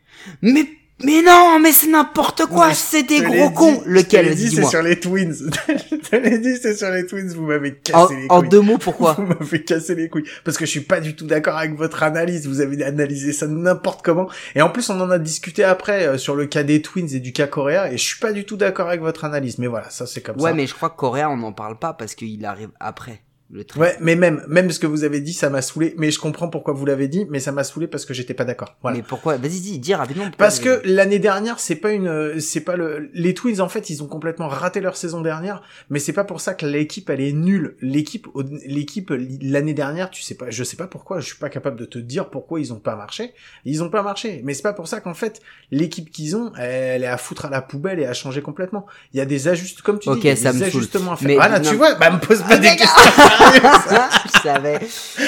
[0.42, 0.64] Mais
[1.04, 3.82] mais non, mais c'est n'importe quoi, Ouais, c'est des gros dit, cons.
[3.86, 5.32] Lequel dit, c'est sur les Twins.
[5.68, 8.48] je te l'ai dit, c'est sur les Twins, vous m'avez cassé En, les en couilles.
[8.48, 10.28] deux mots, pourquoi Vous m'avez cassé les couilles.
[10.44, 12.46] Parce que je suis pas du tout d'accord avec votre analyse.
[12.46, 14.28] Vous avez analysé ça n'importe comment.
[14.54, 17.20] Et en plus, on en a discuté après euh, sur le cas des Twins et
[17.20, 17.92] du cas Correa.
[17.92, 19.58] Et je suis pas du tout d'accord avec votre analyse.
[19.58, 20.54] Mais voilà, ça c'est comme Ouais, ça.
[20.56, 23.20] mais je crois que Correa, on n'en parle pas parce qu'il arrive après.
[23.52, 23.64] Le.
[23.76, 25.94] Ouais, mais même, même ce que vous avez dit, ça m'a saoulé.
[25.98, 28.44] Mais je comprends pourquoi vous l'avez dit, mais ça m'a saoulé parce que j'étais pas
[28.44, 28.76] d'accord.
[28.80, 28.98] Voilà.
[28.98, 29.36] Mais pourquoi?
[29.38, 30.30] Vas-y, dis, dis rapidement.
[30.38, 34.02] Parce que l'année dernière, c'est pas une, c'est pas le, les Twins en fait, ils
[34.04, 37.32] ont complètement raté leur saison dernière, mais c'est pas pour ça que l'équipe elle est
[37.32, 37.76] nulle.
[37.80, 38.28] L'équipe,
[38.66, 41.84] l'équipe l'année dernière, tu sais pas, je sais pas pourquoi, je suis pas capable de
[41.86, 43.32] te dire pourquoi ils ont pas marché.
[43.64, 45.40] Ils ont pas marché, mais c'est pas pour ça qu'en fait
[45.72, 48.86] l'équipe qu'ils ont, elle est à foutre à la poubelle et à changer complètement.
[49.12, 50.64] Il y a des ajustements, comme tu Ok, dis, il y a ça des me
[50.66, 51.26] ajustements à faire.
[51.28, 51.68] Mais voilà, non.
[51.68, 53.12] tu vois, bah me pose pas des Ah, questions.
[54.26, 54.80] je savais.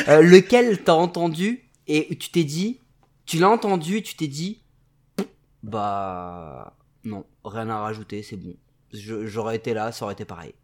[0.08, 2.80] Euh, lequel t'as entendu et tu t'es dit,
[3.26, 4.62] tu l'as entendu et tu t'es dit,
[5.62, 8.54] bah non, rien à rajouter, c'est bon.
[8.92, 10.54] J'aurais été là, ça aurait été pareil.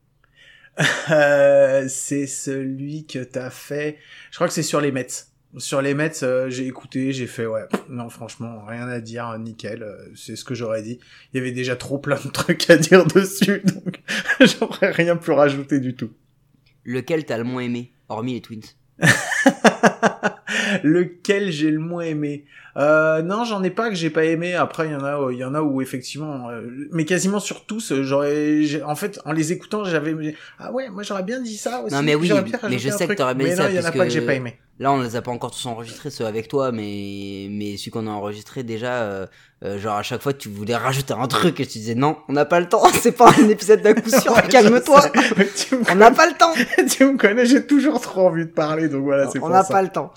[1.11, 3.99] Euh, c'est celui que t'as fait.
[4.31, 5.09] Je crois que c'est sur les Mets.
[5.57, 7.65] Sur les Mets, euh, j'ai écouté, j'ai fait ouais.
[7.89, 9.83] Non, franchement, rien à dire, nickel.
[9.83, 11.01] euh, c'est ce que j'aurais dit.
[11.33, 14.01] Il y avait déjà trop plein de trucs à dire dessus, donc
[14.41, 16.13] j'aurais rien pu rajouter du tout.
[16.89, 18.63] Lequel t'as le moins aimé, hormis les Twins
[20.83, 22.47] Lequel j'ai le moins aimé
[22.79, 24.55] euh, Non, j'en ai pas que j'ai pas aimé.
[24.55, 27.67] Après, il y en a, il y en a où effectivement, euh, mais quasiment sur
[27.67, 31.83] tous, j'aurais, en fait, en les écoutant, j'avais, ah ouais, moi j'aurais bien dit ça
[31.83, 31.95] aussi.
[31.95, 33.77] Non, mais oui, bien mais je sais que t'aurais bien Mais dit non, ça, il
[33.77, 34.57] y en a pas que j'ai pas aimé.
[34.79, 38.07] Là, on les a pas encore tous enregistrés, ceux avec toi, mais mais celui qu'on
[38.07, 39.27] a enregistré déjà, euh,
[39.65, 42.33] euh, genre à chaque fois tu voulais rajouter un truc et tu disais non, on
[42.33, 45.03] n'a pas le temps, c'est pas un épisode d'à coup sûr, Ouais, calme-toi,
[45.91, 46.53] on n'a pas le temps.
[46.91, 49.83] tu me connais, j'ai toujours trop envie de parler, donc voilà, c'est on n'a pas
[49.83, 50.13] le temps.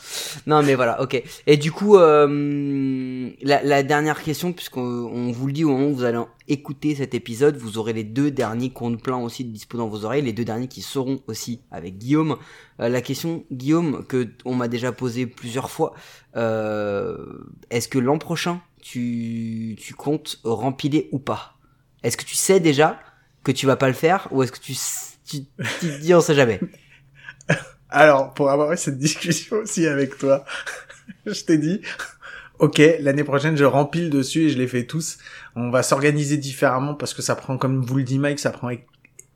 [0.45, 1.21] Non, mais voilà, ok.
[1.47, 5.87] Et du coup, euh, la, la dernière question, puisqu'on on vous le dit au moment
[5.87, 9.77] où vous allez écouter cet épisode, vous aurez les deux derniers comptes pleins aussi dispo
[9.77, 12.37] dans vos oreilles, les deux derniers qui seront aussi avec Guillaume.
[12.79, 15.93] Euh, la question, Guillaume, que on m'a déjà posée plusieurs fois,
[16.35, 17.17] euh,
[17.69, 21.57] est-ce que l'an prochain, tu, tu comptes rempiler ou pas?
[22.03, 22.99] Est-ce que tu sais déjà
[23.43, 24.75] que tu vas pas le faire, ou est-ce que tu,
[25.25, 25.45] tu,
[25.79, 26.59] te dis on sait jamais?
[27.89, 30.45] Alors, pour avoir cette discussion aussi avec toi,
[31.25, 31.82] je t'ai dit,
[32.59, 35.17] ok, l'année prochaine, je rempile dessus et je les fais tous.
[35.55, 38.69] On va s'organiser différemment parce que ça prend, comme vous le dit Mike, ça prend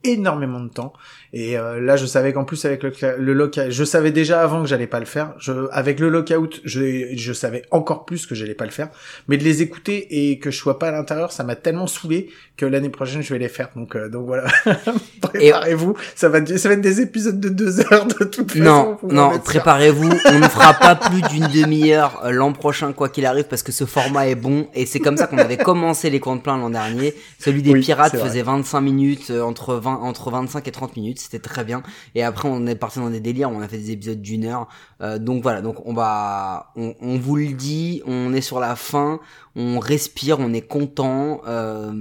[0.04, 0.93] énormément de temps.
[1.38, 4.62] Et euh, là, je savais qu'en plus avec le, le lockout, je savais déjà avant
[4.62, 5.34] que j'allais pas le faire.
[5.38, 8.88] Je, avec le lockout, je, je savais encore plus que j'allais pas le faire.
[9.28, 12.30] Mais de les écouter et que je sois pas à l'intérieur, ça m'a tellement saoulé
[12.56, 13.68] que l'année prochaine, je vais les faire.
[13.76, 14.46] Donc, euh, donc voilà.
[15.22, 15.96] Préparez-vous.
[16.16, 18.64] Ça va, ça va être des épisodes de deux heures de toute façon.
[18.64, 23.26] Non, non, préparez-vous, on ne fera pas plus d'une demi-heure euh, l'an prochain, quoi qu'il
[23.26, 26.20] arrive, parce que ce format est bon, et c'est comme ça qu'on avait commencé les
[26.22, 27.14] comptes pleins l'an dernier.
[27.40, 31.20] Celui des Oui, pirates faisait 25 minutes, euh, entre 20, entre 25 et 30 minutes,
[31.26, 31.84] c'était très bien.
[32.14, 34.68] Et après, on est parti dans des délires, on a fait des épisodes d'une heure.
[35.02, 39.20] Euh, donc voilà, donc on va, on, vous le dit, on est sur la fin,
[39.56, 41.42] on respire, on est content.
[41.48, 41.92] euh,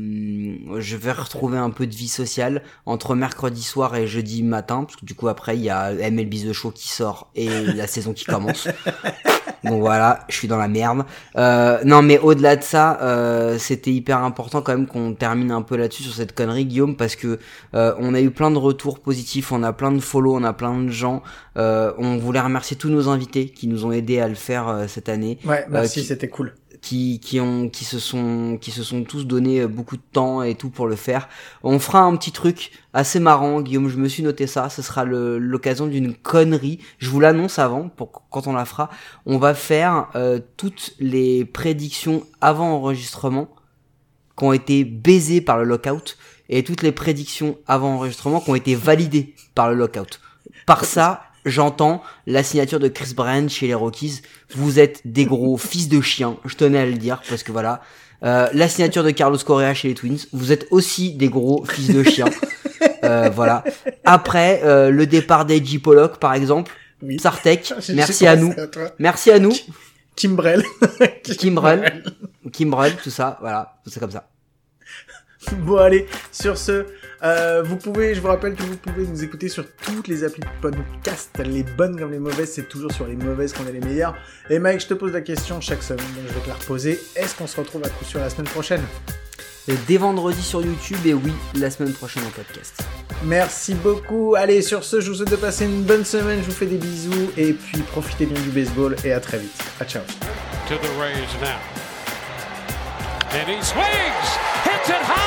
[0.79, 4.97] je vais retrouver un peu de vie sociale entre mercredi soir et jeudi matin, parce
[4.97, 8.13] que du coup après il y a MLB The Show qui sort et la saison
[8.13, 8.69] qui commence.
[9.71, 11.05] Donc voilà, je suis dans la merde.
[11.37, 15.63] Euh, non mais au-delà de ça, euh, c'était hyper important quand même qu'on termine un
[15.63, 17.39] peu là-dessus sur cette connerie, Guillaume, parce que
[17.75, 20.53] euh, on a eu plein de retours positifs, on a plein de follow, on a
[20.53, 21.23] plein de gens.
[21.57, 24.87] Euh, on voulait remercier tous nos invités qui nous ont aidés à le faire euh,
[24.89, 26.55] cette année Ouais, merci, qui- c'était cool.
[26.85, 30.43] Qui qui ont qui se sont qui se sont tous donné euh, beaucoup de temps
[30.43, 31.29] et tout pour le faire.
[31.63, 33.89] On fera un petit truc assez marrant, Guillaume.
[33.89, 34.69] Je me suis noté ça.
[34.69, 36.79] Ce sera l'occasion d'une connerie.
[36.99, 38.91] Je vous l'annonce avant pour qu- quand on la fera.
[39.25, 43.49] On va faire euh, toutes les prédictions avant enregistrement
[44.37, 46.19] qui ont été baisées par le lockout
[46.51, 50.21] et toutes les prédictions avant enregistrement qui ont été validées par le lockout.
[50.67, 54.23] Par ça, j'entends la signature de Chris Bryant chez les Rockies.
[54.55, 57.81] Vous êtes des gros fils de chiens, je tenais à le dire parce que voilà.
[58.23, 60.19] Euh, la signature de Carlos Correa chez les Twins.
[60.33, 62.27] Vous êtes aussi des gros fils de chiens.
[63.03, 63.65] Euh, voilà.
[64.05, 66.73] Après, euh, le départ d'Edgy Pollock, par exemple.
[67.03, 67.19] Oui.
[67.19, 68.55] Sartek, merci à nous.
[68.73, 68.93] toi.
[68.99, 69.53] Merci à nous.
[70.17, 70.63] Kimbrel.
[71.39, 72.03] Kimbrel.
[72.51, 73.37] Kimbrel, tout ça.
[73.43, 73.77] Voilà.
[73.87, 74.27] C'est comme ça.
[75.53, 76.87] Bon allez, sur ce,
[77.23, 80.43] euh, vous pouvez, je vous rappelle que vous pouvez nous écouter sur toutes les applis
[80.43, 83.81] de podcast, les bonnes comme les mauvaises, c'est toujours sur les mauvaises qu'on est les
[83.81, 84.15] meilleurs.
[84.51, 87.01] Et Mike, je te pose la question chaque semaine, donc je vais te la reposer.
[87.17, 88.83] Est-ce qu'on se retrouve à coup sûr la semaine prochaine?
[89.67, 92.83] Et dès vendredi sur YouTube et oui, la semaine prochaine en podcast.
[93.25, 94.35] Merci beaucoup.
[94.37, 96.77] Allez, sur ce, je vous souhaite de passer une bonne semaine, je vous fais des
[96.77, 99.53] bisous et puis profitez bien du baseball et à très vite.
[99.81, 100.03] À ciao.
[100.69, 101.61] to the Rays now.
[103.33, 104.29] And he swings,
[104.65, 105.24] hits it high.